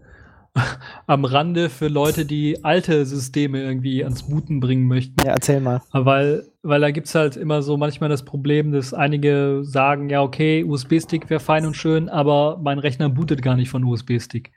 [1.06, 5.14] am Rande für Leute, die alte Systeme irgendwie ans Booten bringen möchten.
[5.24, 5.80] Ja, erzähl mal.
[5.92, 10.22] Weil, weil da gibt es halt immer so manchmal das Problem, dass einige sagen, ja,
[10.22, 14.50] okay, USB-Stick wäre fein und schön, aber mein Rechner bootet gar nicht von USB-Stick.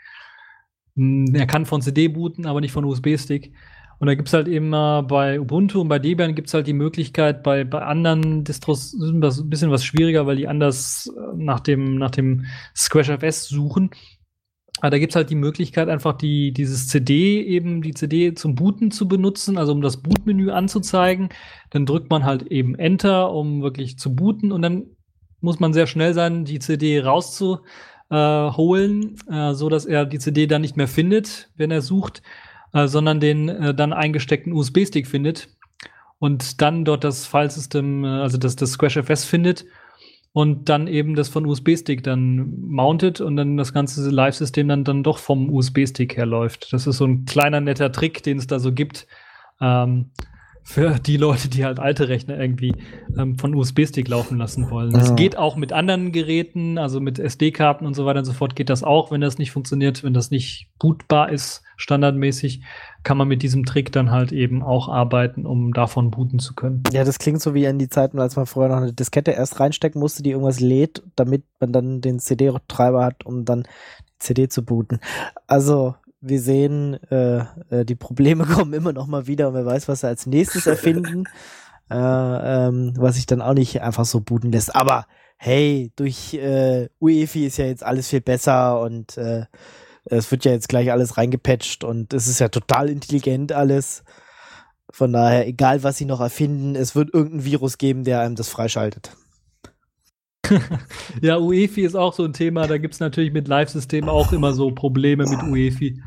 [0.95, 3.53] Hm, er kann von CD booten, aber nicht von USB-Stick.
[3.99, 6.73] Und da gibt es halt äh, bei Ubuntu und bei Debian gibt es halt die
[6.73, 11.95] Möglichkeit, bei, bei anderen Distros ein bisschen was schwieriger, weil die anders äh, nach dem,
[11.95, 13.91] nach dem SquashFS suchen.
[14.81, 18.55] Aber da gibt es halt die Möglichkeit, einfach die, dieses CD, eben die CD zum
[18.55, 21.29] Booten zu benutzen, also um das Bootmenü anzuzeigen.
[21.69, 24.87] Dann drückt man halt eben Enter, um wirklich zu booten und dann
[25.39, 27.59] muss man sehr schnell sein, die CD rauszu
[28.13, 32.21] äh, holen, äh, so dass er die CD dann nicht mehr findet, wenn er sucht,
[32.71, 35.49] äh, sondern den äh, dann eingesteckten USB-Stick findet
[36.19, 39.65] und dann dort das Filesystem, äh, also das, das SquashFS findet
[40.31, 45.01] und dann eben das von USB-Stick dann mountet und dann das ganze Live-System dann, dann
[45.01, 46.71] doch vom USB-Stick her läuft.
[46.71, 49.07] Das ist so ein kleiner netter Trick, den es da so gibt.
[49.59, 50.11] Ähm,
[50.63, 52.73] für die Leute, die halt alte Rechner irgendwie
[53.17, 54.95] ähm, von USB-Stick laufen lassen wollen.
[54.95, 55.15] Es ja.
[55.15, 58.69] geht auch mit anderen Geräten, also mit SD-Karten und so weiter und so fort geht
[58.69, 62.61] das auch, wenn das nicht funktioniert, wenn das nicht bootbar ist, standardmäßig,
[63.03, 66.83] kann man mit diesem Trick dann halt eben auch arbeiten, um davon booten zu können.
[66.93, 69.59] Ja, das klingt so wie in die Zeiten, als man vorher noch eine Diskette erst
[69.59, 74.47] reinstecken musste, die irgendwas lädt, damit man dann den CD-Treiber hat, um dann die CD
[74.47, 74.99] zu booten.
[75.45, 79.87] Also wir sehen, äh, äh, die Probleme kommen immer noch mal wieder und wer weiß,
[79.87, 81.25] was sie als nächstes erfinden,
[81.91, 84.75] äh, ähm, was sich dann auch nicht einfach so booten lässt.
[84.75, 85.05] Aber
[85.37, 89.45] hey, durch äh, UEFI ist ja jetzt alles viel besser und äh,
[90.05, 94.03] es wird ja jetzt gleich alles reingepatcht und es ist ja total intelligent alles.
[94.89, 98.49] Von daher, egal was sie noch erfinden, es wird irgendein Virus geben, der einem das
[98.49, 99.15] freischaltet.
[101.21, 102.67] Ja, UEFI ist auch so ein Thema.
[102.67, 106.01] Da gibt es natürlich mit Live-Systemen auch immer so Probleme mit UEFI.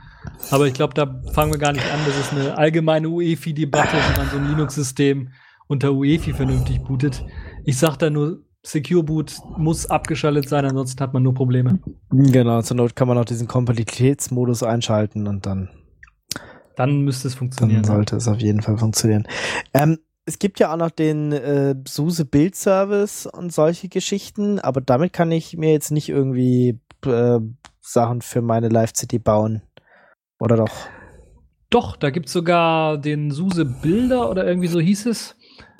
[0.51, 2.01] Aber ich glaube, da fangen wir gar nicht an.
[2.07, 5.31] Das ist eine allgemeine UEFI-Debatte, wie man so ein Linux-System
[5.69, 7.25] unter UEFI vernünftig bootet.
[7.65, 11.79] Ich sage da nur, Secure Boot muss abgeschaltet sein, ansonsten hat man nur Probleme.
[12.11, 15.71] Genau, zur Not kann man auch diesen Kompatibilitätsmodus einschalten und dann.
[16.75, 17.83] Dann müsste es funktionieren.
[17.83, 19.27] Dann sollte es auf jeden Fall funktionieren.
[19.73, 24.81] Ähm, es gibt ja auch noch den äh, SUSE Build Service und solche Geschichten, aber
[24.81, 27.39] damit kann ich mir jetzt nicht irgendwie äh,
[27.81, 29.63] Sachen für meine Live-CD bauen.
[30.41, 30.89] Oder doch?
[31.71, 35.36] Doch, da gibt es sogar den SUSE Bilder oder irgendwie so hieß es.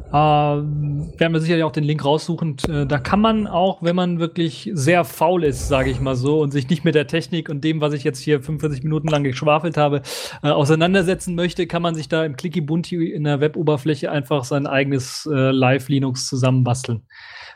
[0.09, 2.57] Äh, werden wir sicherlich auch den Link raussuchen.
[2.69, 6.41] Äh, da kann man auch, wenn man wirklich sehr faul ist, sage ich mal so,
[6.41, 9.25] und sich nicht mit der Technik und dem, was ich jetzt hier 45 Minuten lang
[9.25, 10.03] geschwafelt habe,
[10.43, 14.67] äh, auseinandersetzen möchte, kann man sich da im Clicky Bunti in der Weboberfläche einfach sein
[14.67, 17.03] eigenes äh, Live-Linux zusammenbasteln.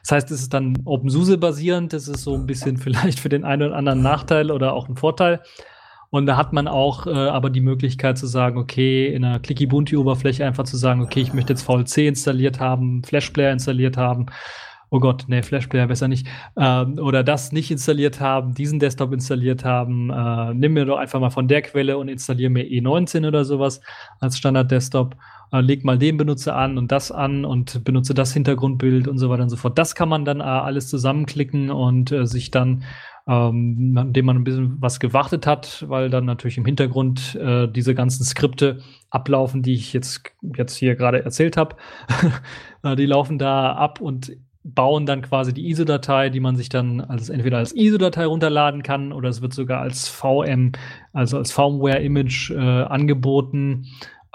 [0.03, 1.93] Das heißt, es ist dann OpenSUSE basierend.
[1.93, 4.97] Das ist so ein bisschen vielleicht für den einen oder anderen Nachteil oder auch ein
[4.97, 5.41] Vorteil.
[6.11, 9.67] Und da hat man auch äh, aber die Möglichkeit zu sagen, okay, in einer Clicky
[9.67, 14.27] Bunti Oberfläche einfach zu sagen, okay, ich möchte jetzt VLC installiert haben, Flashplayer installiert haben.
[14.93, 16.27] Oh Gott, nee, Flashplayer besser nicht.
[16.57, 20.11] Ähm, oder das nicht installiert haben, diesen Desktop installiert haben.
[20.11, 23.81] Äh, nimm mir doch einfach mal von der Quelle und installiere mir E19 oder sowas
[24.19, 25.15] als Standard-Desktop.
[25.53, 29.31] Äh, leg mal den Benutzer an und das an und benutze das Hintergrundbild und so
[29.31, 29.79] weiter und so fort.
[29.79, 32.83] Das kann man dann äh, alles zusammenklicken und äh, sich dann
[33.27, 37.95] ähm, nachdem man ein bisschen was gewartet hat, weil dann natürlich im Hintergrund äh, diese
[37.95, 40.23] ganzen Skripte ablaufen, die ich jetzt,
[40.57, 41.77] jetzt hier gerade erzählt habe.
[42.83, 47.01] äh, die laufen da ab und bauen dann quasi die ISO-Datei, die man sich dann
[47.01, 50.73] als entweder als ISO-Datei runterladen kann oder es wird sogar als VM,
[51.13, 53.87] also als Firmware-Image äh, angeboten.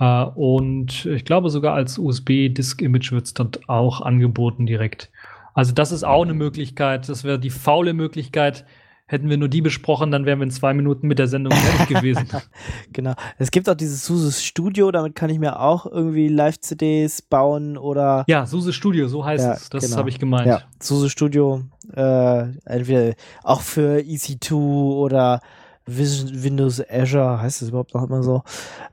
[0.02, 5.10] Uh, und ich glaube sogar als USB-Disk-Image wird es dort auch angeboten direkt.
[5.56, 7.10] Also das ist auch eine Möglichkeit.
[7.10, 8.66] Das wäre die faule Möglichkeit,
[9.08, 11.96] Hätten wir nur die besprochen, dann wären wir in zwei Minuten mit der Sendung fertig
[11.96, 12.28] gewesen.
[12.92, 13.14] genau.
[13.38, 18.24] Es gibt auch dieses SUSE Studio, damit kann ich mir auch irgendwie Live-CDs bauen oder.
[18.28, 19.70] Ja, SUSE Studio, so heißt ja, es.
[19.70, 19.98] Das genau.
[19.98, 20.48] habe ich gemeint.
[20.48, 21.62] Ja, SUSE Studio,
[21.94, 25.40] äh, entweder auch für EC2 oder
[25.86, 28.42] Windows Azure, heißt es überhaupt noch immer so,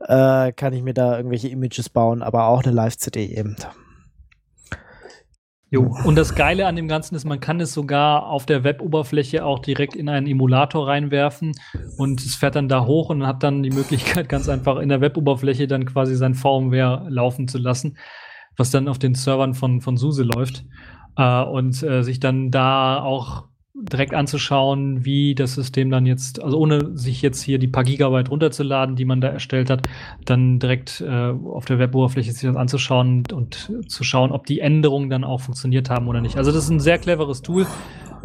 [0.01, 3.57] äh, kann ich mir da irgendwelche Images bauen, aber auch eine Live-CD eben.
[5.73, 5.91] Jo.
[6.05, 9.59] Und das Geile an dem Ganzen ist, man kann es sogar auf der Web-Oberfläche auch
[9.59, 11.53] direkt in einen Emulator reinwerfen
[11.97, 15.01] und es fährt dann da hoch und hat dann die Möglichkeit, ganz einfach in der
[15.01, 17.97] Web-Oberfläche dann quasi sein VMware laufen zu lassen,
[18.57, 20.65] was dann auf den Servern von, von SUSE läuft.
[21.17, 23.45] Äh, und äh, sich dann da auch
[23.75, 28.31] direkt anzuschauen, wie das System dann jetzt, also ohne sich jetzt hier die paar Gigabyte
[28.31, 29.89] runterzuladen, die man da erstellt hat,
[30.25, 35.09] dann direkt äh, auf der Web-Oberfläche sich das anzuschauen und zu schauen, ob die Änderungen
[35.09, 36.37] dann auch funktioniert haben oder nicht.
[36.37, 37.67] Also das ist ein sehr cleveres Tool,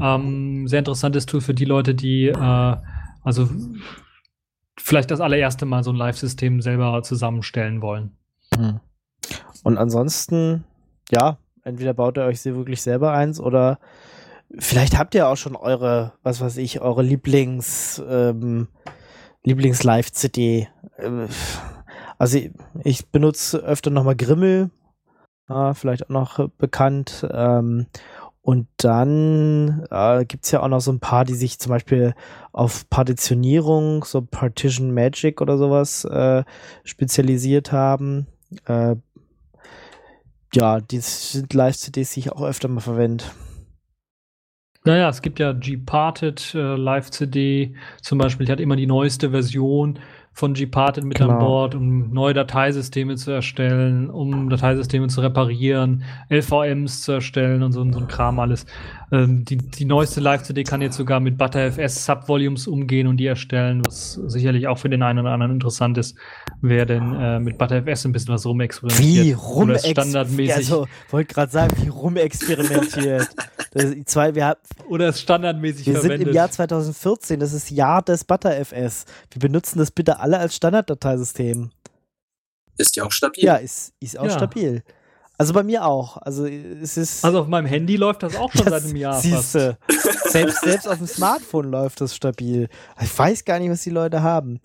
[0.02, 2.76] ähm, sehr interessantes Tool für die Leute, die äh,
[3.24, 3.50] also
[4.78, 8.18] vielleicht das allererste Mal so ein Live-System selber zusammenstellen wollen.
[8.54, 8.80] Hm.
[9.64, 10.66] Und ansonsten,
[11.10, 13.80] ja, entweder baut ihr euch sie wirklich selber eins oder
[14.58, 18.68] Vielleicht habt ihr auch schon eure, was weiß ich, eure Lieblings, ähm,
[19.44, 20.68] Lieblings-Live-CD.
[20.98, 21.28] Äh,
[22.18, 22.40] also
[22.84, 24.72] ich, benutze öfter nochmal Grimmel,
[25.50, 27.28] ja, vielleicht auch noch bekannt.
[27.30, 27.88] Ähm,
[28.42, 32.16] und dann äh, gibt ja auch noch so ein paar, die sich zum Beispiel
[32.54, 36.46] auf Partitionierung, so Partition Magic oder sowas äh,
[36.86, 38.28] spezialisiert haben.
[38.66, 38.96] Äh,
[40.54, 43.26] ja, die sind Live-CDs, die ich auch öfter mal verwende.
[44.88, 50.00] Naja, es gibt ja G-Parted äh, Live-CD zum Beispiel, die hat immer die neueste Version
[50.32, 51.34] von Gparted mit genau.
[51.34, 57.72] an Bord, um neue Dateisysteme zu erstellen, um Dateisysteme zu reparieren, LVMs zu erstellen und
[57.72, 58.68] so, so ein Kram alles.
[59.12, 63.82] Ähm, die, die neueste Live-CD kann jetzt sogar mit ButterFS Subvolumes umgehen und die erstellen,
[63.86, 66.16] was sicherlich auch für den einen oder anderen interessant ist,
[66.62, 69.26] wer denn äh, mit ButterFS ein bisschen was rumexperimentiert.
[69.26, 70.58] Wie rumexperimentiert?
[70.58, 73.28] Also, wollte gerade sagen, wie rumexperimentiert.
[74.06, 74.58] zwei, wir,
[74.90, 76.20] oder es standardmäßig wir verwendet.
[76.20, 79.06] Wir sind im Jahr 2014, das ist Jahr des ButterFS.
[79.32, 81.72] Wir benutzen das bitte alle alle als Standarddateisystem.
[82.78, 83.44] Ist ja auch stabil.
[83.44, 84.32] Ja, ist, ist auch ja.
[84.32, 84.84] stabil.
[85.38, 86.18] Also bei mir auch.
[86.18, 87.24] Also es ist.
[87.24, 89.20] Also auf meinem Handy läuft das auch schon das seit einem Jahr.
[89.20, 89.78] Siehste.
[90.26, 92.70] selbst, selbst auf dem Smartphone läuft das stabil.
[93.02, 94.60] Ich weiß gar nicht, was die Leute haben.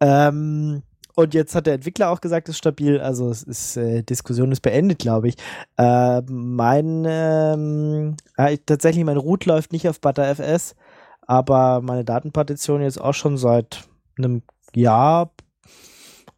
[0.00, 0.82] Ähm,
[1.14, 3.00] Und jetzt hat der Entwickler auch gesagt, es ist stabil.
[3.00, 5.34] Also es ist, äh, Diskussion ist beendet, glaube ich.
[5.76, 8.16] Äh, mein, ähm,
[8.50, 10.74] ich, tatsächlich, mein Root läuft nicht auf ButterFS,
[11.22, 13.84] aber meine Datenpartition jetzt auch schon seit
[14.16, 14.42] einem
[14.74, 15.30] Jahr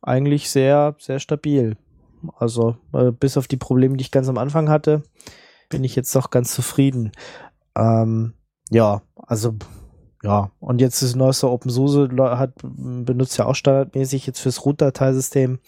[0.02, 1.76] eigentlich sehr, sehr stabil.
[2.36, 5.02] Also äh, bis auf die Probleme, die ich ganz am Anfang hatte,
[5.68, 7.12] bin ich jetzt doch ganz zufrieden.
[7.76, 8.34] Ähm,
[8.70, 9.54] ja, also
[10.22, 15.60] ja, und jetzt das neueste OpenSUSE hat, benutzt ja auch standardmäßig jetzt fürs Root-Dateisystem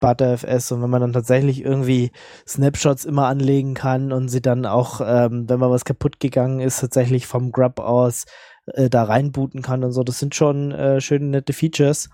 [0.00, 2.10] ButterFS und wenn man dann tatsächlich irgendwie
[2.46, 6.80] Snapshots immer anlegen kann und sie dann auch, ähm, wenn mal was kaputt gegangen ist,
[6.80, 8.24] tatsächlich vom Grub aus
[8.66, 12.10] äh, da reinbooten kann und so, das sind schon äh, schöne, nette Features,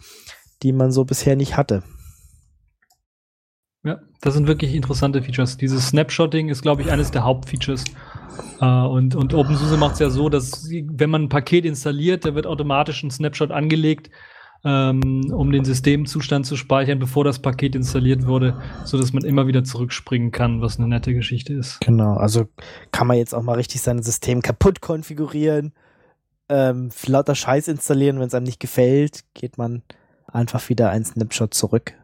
[0.63, 1.83] die man so bisher nicht hatte.
[3.85, 5.57] Ja, das sind wirklich interessante Features.
[5.57, 7.85] Dieses Snapshotting ist, glaube ich, eines der Hauptfeatures.
[8.61, 12.35] Uh, und, und OpenSUSE macht es ja so, dass wenn man ein Paket installiert, da
[12.35, 14.11] wird automatisch ein Snapshot angelegt,
[14.65, 19.65] ähm, um den Systemzustand zu speichern, bevor das Paket installiert wurde, sodass man immer wieder
[19.65, 21.81] zurückspringen kann, was eine nette Geschichte ist.
[21.81, 22.49] Genau, also
[22.91, 25.73] kann man jetzt auch mal richtig sein System kaputt konfigurieren,
[26.49, 29.83] ähm, lauter Scheiß installieren, wenn es einem nicht gefällt, geht man
[30.27, 31.95] einfach wieder ein Snapshot zurück.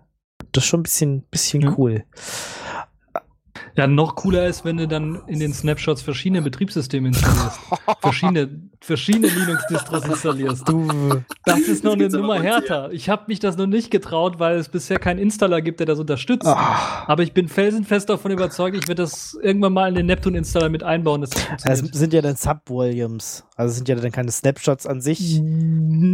[0.54, 1.74] Das ist schon ein bisschen, bisschen ja.
[1.76, 2.04] cool.
[3.76, 7.58] Ja, noch cooler ist, wenn du dann in den Snapshots verschiedene Betriebssysteme installierst.
[8.00, 10.68] verschiedene, verschiedene Linux-Distros installierst.
[10.68, 12.92] Du, das ist noch eine Nummer härter.
[12.92, 15.98] Ich habe mich das noch nicht getraut, weil es bisher keinen Installer gibt, der das
[15.98, 16.46] unterstützt.
[16.46, 17.08] Ach.
[17.08, 20.84] Aber ich bin felsenfest davon überzeugt, ich werde das irgendwann mal in den Neptune-Installer mit
[20.84, 21.22] einbauen.
[21.22, 21.30] Das,
[21.64, 23.44] das sind ja dann Subvolumes.
[23.56, 25.40] Also sind ja dann keine Snapshots an sich.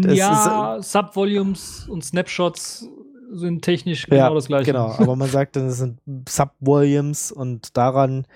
[0.01, 2.89] Das ja, äh, Subvolumes und Snapshots
[3.31, 4.73] sind technisch genau ja, das gleiche.
[4.73, 8.27] Genau, aber man sagt dann, es sind Sub-Volumes und daran,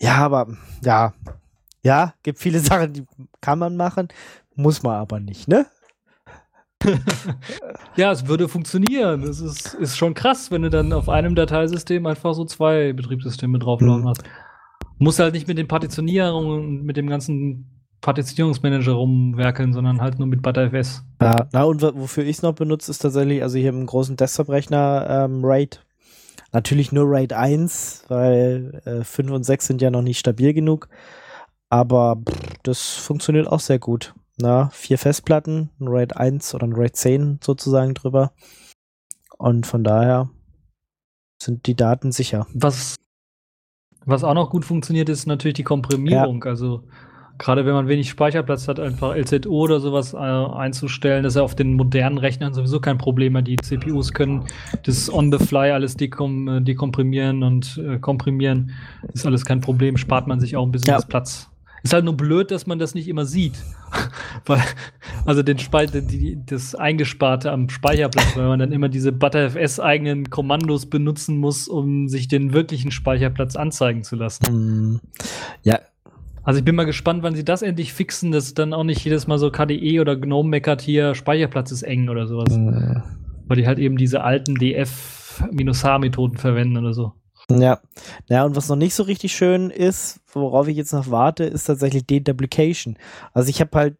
[0.00, 0.48] ja, aber
[0.84, 1.14] ja,
[1.82, 3.04] ja, gibt viele Sachen, die
[3.40, 4.08] kann man machen,
[4.54, 5.66] muss man aber nicht, ne?
[7.96, 9.22] ja, es würde funktionieren.
[9.22, 13.58] Es ist, ist schon krass, wenn du dann auf einem Dateisystem einfach so zwei Betriebssysteme
[13.58, 14.08] draufladen mhm.
[14.08, 14.22] hast.
[14.98, 17.75] Muss halt nicht mit den Partitionierungen und mit dem ganzen
[18.06, 21.02] Partitionierungsmanager rumwerkeln, sondern halt nur mit ButterFS.
[21.20, 25.24] Ja, na und wofür ich es noch benutze, ist tatsächlich, also hier im großen Desktop-Rechner
[25.24, 25.84] ähm, RAID.
[26.52, 30.88] Natürlich nur RAID 1, weil äh, 5 und 6 sind ja noch nicht stabil genug.
[31.68, 34.14] Aber pff, das funktioniert auch sehr gut.
[34.38, 38.30] Na, vier Festplatten, ein RAID 1 oder ein RAID 10 sozusagen drüber.
[39.36, 40.30] Und von daher
[41.42, 42.46] sind die Daten sicher.
[42.54, 42.94] Was,
[44.04, 46.44] was auch noch gut funktioniert, ist natürlich die Komprimierung.
[46.44, 46.50] Ja.
[46.50, 46.84] Also
[47.38, 51.42] Gerade wenn man wenig Speicherplatz hat, einfach LZO oder sowas äh, einzustellen, das ist ja
[51.42, 53.42] auf den modernen Rechnern sowieso kein Problem mehr.
[53.42, 54.44] Die CPUs können
[54.84, 58.72] das on the fly alles dekom äh, dekomprimieren und äh, komprimieren.
[59.12, 61.00] Ist alles kein Problem, spart man sich auch ein bisschen ja.
[61.00, 61.50] Platz.
[61.82, 63.54] Ist halt nur blöd, dass man das nicht immer sieht.
[64.46, 64.60] weil,
[65.24, 70.28] also den Spe die, das Eingesparte am Speicherplatz, weil man dann immer diese ButterFS eigenen
[70.30, 74.96] Kommandos benutzen muss, um sich den wirklichen Speicherplatz anzeigen zu lassen.
[74.96, 75.00] Mm.
[75.62, 75.78] Ja,
[76.46, 79.26] also ich bin mal gespannt, wann sie das endlich fixen, dass dann auch nicht jedes
[79.26, 82.56] Mal so KDE oder GNOME meckert hier, Speicherplatz ist eng oder sowas.
[82.56, 83.02] Mhm.
[83.46, 87.14] Weil die halt eben diese alten DF-H-Methoden verwenden oder so.
[87.50, 87.80] Ja.
[88.28, 91.64] Ja, und was noch nicht so richtig schön ist, worauf ich jetzt noch warte, ist
[91.64, 92.96] tatsächlich Deduplication.
[93.32, 93.96] Also ich habe halt,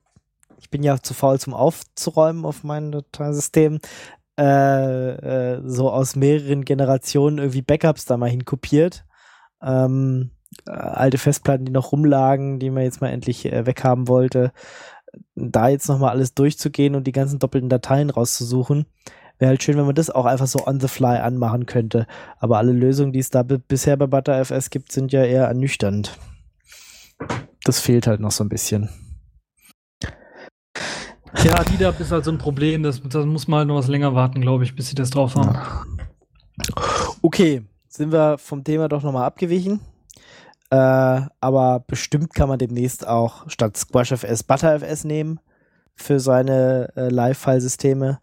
[0.60, 3.80] ich bin ja zu faul zum Aufzuräumen auf meinem Dateisystem,
[4.38, 9.04] äh, äh, so aus mehreren Generationen irgendwie Backups da mal hinkopiert.
[9.60, 10.30] Ähm,
[10.66, 14.52] äh, alte Festplatten, die noch rumlagen, die man jetzt mal endlich äh, weghaben wollte,
[15.34, 18.86] da jetzt nochmal alles durchzugehen und die ganzen doppelten Dateien rauszusuchen.
[19.38, 22.06] Wäre halt schön, wenn man das auch einfach so on the fly anmachen könnte.
[22.38, 26.18] Aber alle Lösungen, die es da bisher bei ButterFS gibt, sind ja eher ernüchternd.
[27.64, 28.88] Das fehlt halt noch so ein bisschen.
[31.44, 32.82] Ja, DDAP ist halt so ein Problem.
[32.82, 35.34] Das, das muss man halt noch was länger warten, glaube ich, bis sie das drauf
[35.34, 35.58] haben.
[37.20, 39.80] Okay, sind wir vom Thema doch nochmal abgewichen.
[40.70, 45.40] Äh, aber bestimmt kann man demnächst auch statt SquashFS ButterFS nehmen
[45.94, 48.20] für seine äh, Live-File-Systeme.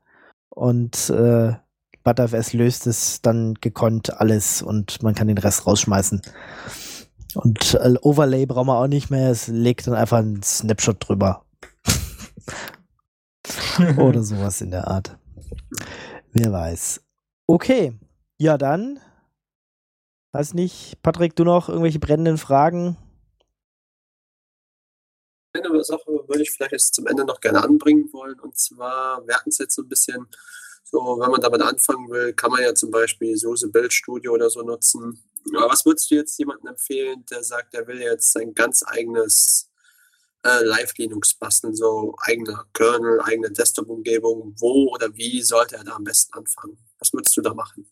[0.49, 1.53] Und äh,
[2.03, 6.21] ButterFS löst es dann gekonnt alles und man kann den Rest rausschmeißen.
[7.35, 9.31] Und äh, Overlay braucht man auch nicht mehr.
[9.31, 11.45] Es legt dann einfach einen Snapshot drüber.
[13.97, 15.17] Oder sowas in der Art.
[16.33, 17.01] Wer weiß.
[17.47, 17.93] Okay.
[18.37, 18.99] Ja, dann
[20.33, 22.97] Weiß nicht, Patrick, du noch irgendwelche brennenden Fragen?
[25.53, 28.39] Eine Sache würde ich vielleicht jetzt zum Ende noch gerne anbringen wollen.
[28.39, 30.27] Und zwar, wir hatten es jetzt so ein bisschen,
[30.83, 34.49] so, wenn man damit anfangen will, kann man ja zum Beispiel SUSE Build Studio oder
[34.49, 35.23] so nutzen.
[35.55, 39.69] Aber was würdest du jetzt jemandem empfehlen, der sagt, er will jetzt sein ganz eigenes
[40.43, 44.55] äh, Live Linux basteln, so eigene Kernel, eigene Desktop-Umgebung.
[44.59, 46.79] Wo oder wie sollte er da am besten anfangen?
[46.97, 47.85] Was würdest du da machen?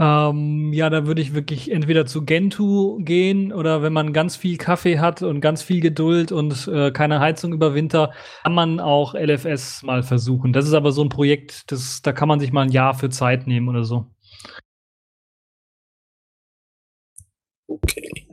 [0.00, 4.56] Ähm, ja, da würde ich wirklich entweder zu Gentoo gehen oder wenn man ganz viel
[4.56, 8.12] Kaffee hat und ganz viel Geduld und äh, keine Heizung über Winter,
[8.44, 10.52] kann man auch LFS mal versuchen.
[10.52, 13.10] Das ist aber so ein Projekt, das, da kann man sich mal ein Jahr für
[13.10, 14.06] Zeit nehmen oder so.
[17.66, 18.28] Okay.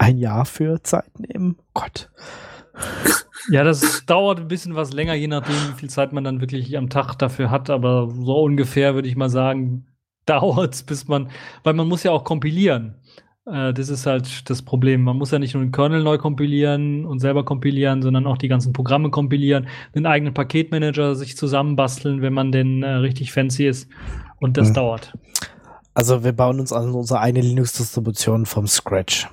[0.00, 1.56] Ein Jahr für Zeit nehmen?
[1.74, 2.10] Gott.
[3.50, 6.76] Ja, das dauert ein bisschen was länger, je nachdem, wie viel Zeit man dann wirklich
[6.76, 7.70] am Tag dafür hat.
[7.70, 9.86] Aber so ungefähr würde ich mal sagen,
[10.26, 11.28] dauert es, bis man,
[11.62, 12.94] weil man muss ja auch kompilieren.
[13.46, 15.02] Äh, das ist halt das Problem.
[15.02, 18.48] Man muss ja nicht nur den Kernel neu kompilieren und selber kompilieren, sondern auch die
[18.48, 23.88] ganzen Programme kompilieren, den eigenen Paketmanager sich zusammenbasteln, wenn man denn äh, richtig fancy ist.
[24.40, 24.74] Und das Mhm.
[24.74, 25.12] dauert.
[25.94, 29.28] Also wir bauen uns an unsere eine Linux-Distribution vom Scratch.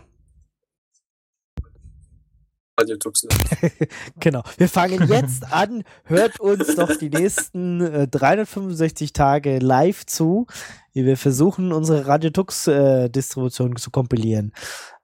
[2.82, 3.28] Radio Tux.
[4.20, 4.44] Genau.
[4.58, 5.84] Wir fangen jetzt an.
[6.04, 10.48] Hört uns doch die nächsten äh, 365 Tage live zu,
[10.94, 14.54] wie wir versuchen, unsere Radiotux-Distribution zu kompilieren.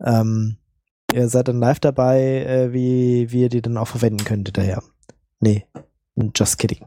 [0.03, 0.57] Ähm,
[1.13, 4.83] ihr seid dann live dabei, äh, wie, wie ihr die dann auch verwenden könnt hinterher.
[5.39, 5.65] Nee,
[6.35, 6.85] just kidding.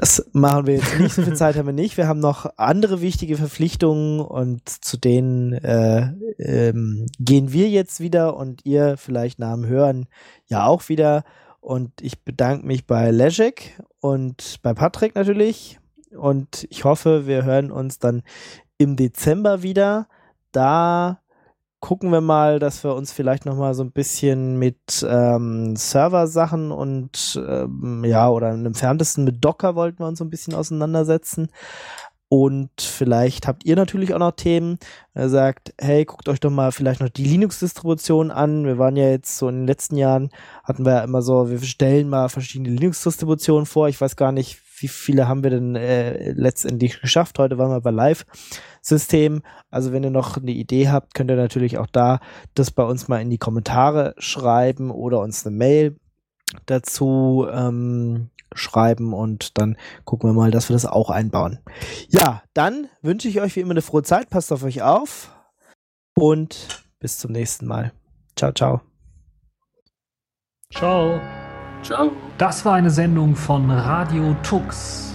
[0.00, 1.12] Das machen wir jetzt nicht.
[1.12, 1.96] So viel Zeit haben wir nicht.
[1.96, 8.36] Wir haben noch andere wichtige Verpflichtungen und zu denen äh, ähm, gehen wir jetzt wieder
[8.36, 10.06] und ihr vielleicht nach dem Hören
[10.46, 11.24] ja auch wieder.
[11.60, 15.80] Und ich bedanke mich bei Leszek und bei Patrick natürlich.
[16.16, 18.22] Und ich hoffe, wir hören uns dann
[18.78, 20.06] im Dezember wieder.
[20.52, 21.20] Da
[21.80, 26.72] gucken wir mal, dass wir uns vielleicht noch mal so ein bisschen mit ähm, Server-Sachen
[26.72, 31.48] und ähm, ja, oder im entferntesten mit Docker wollten wir uns so ein bisschen auseinandersetzen.
[32.30, 34.78] Und vielleicht habt ihr natürlich auch noch Themen.
[35.14, 38.66] Er sagt, hey, guckt euch doch mal vielleicht noch die Linux-Distribution an.
[38.66, 40.28] Wir waren ja jetzt so in den letzten Jahren,
[40.62, 43.88] hatten wir ja immer so, wir stellen mal verschiedene Linux-Distributionen vor.
[43.88, 47.38] Ich weiß gar nicht, wie viele haben wir denn äh, letztendlich geschafft.
[47.38, 47.90] Heute waren wir bei
[48.88, 49.42] Live-System.
[49.70, 52.20] Also wenn ihr noch eine Idee habt, könnt ihr natürlich auch da
[52.54, 55.96] das bei uns mal in die Kommentare schreiben oder uns eine Mail
[56.66, 61.58] dazu ähm, schreiben und dann gucken wir mal, dass wir das auch einbauen.
[62.08, 65.30] Ja, dann wünsche ich euch wie immer eine frohe Zeit, passt auf euch auf
[66.14, 67.92] und bis zum nächsten Mal.
[68.36, 68.80] Ciao, ciao.
[70.72, 71.20] Ciao.
[71.82, 72.10] Ciao.
[72.38, 75.07] Das war eine Sendung von Radio Tux.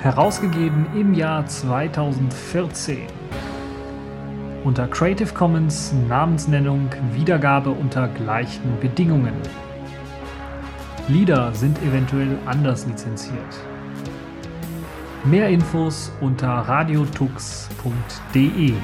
[0.00, 3.08] Herausgegeben im Jahr 2014.
[4.62, 9.34] Unter Creative Commons Namensnennung Wiedergabe unter gleichen Bedingungen.
[11.08, 13.58] Lieder sind eventuell anders lizenziert.
[15.24, 18.74] Mehr Infos unter radiotux.de.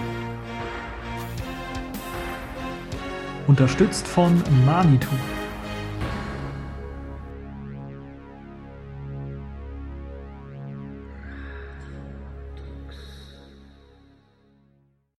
[3.47, 5.15] Unterstützt von Manitou.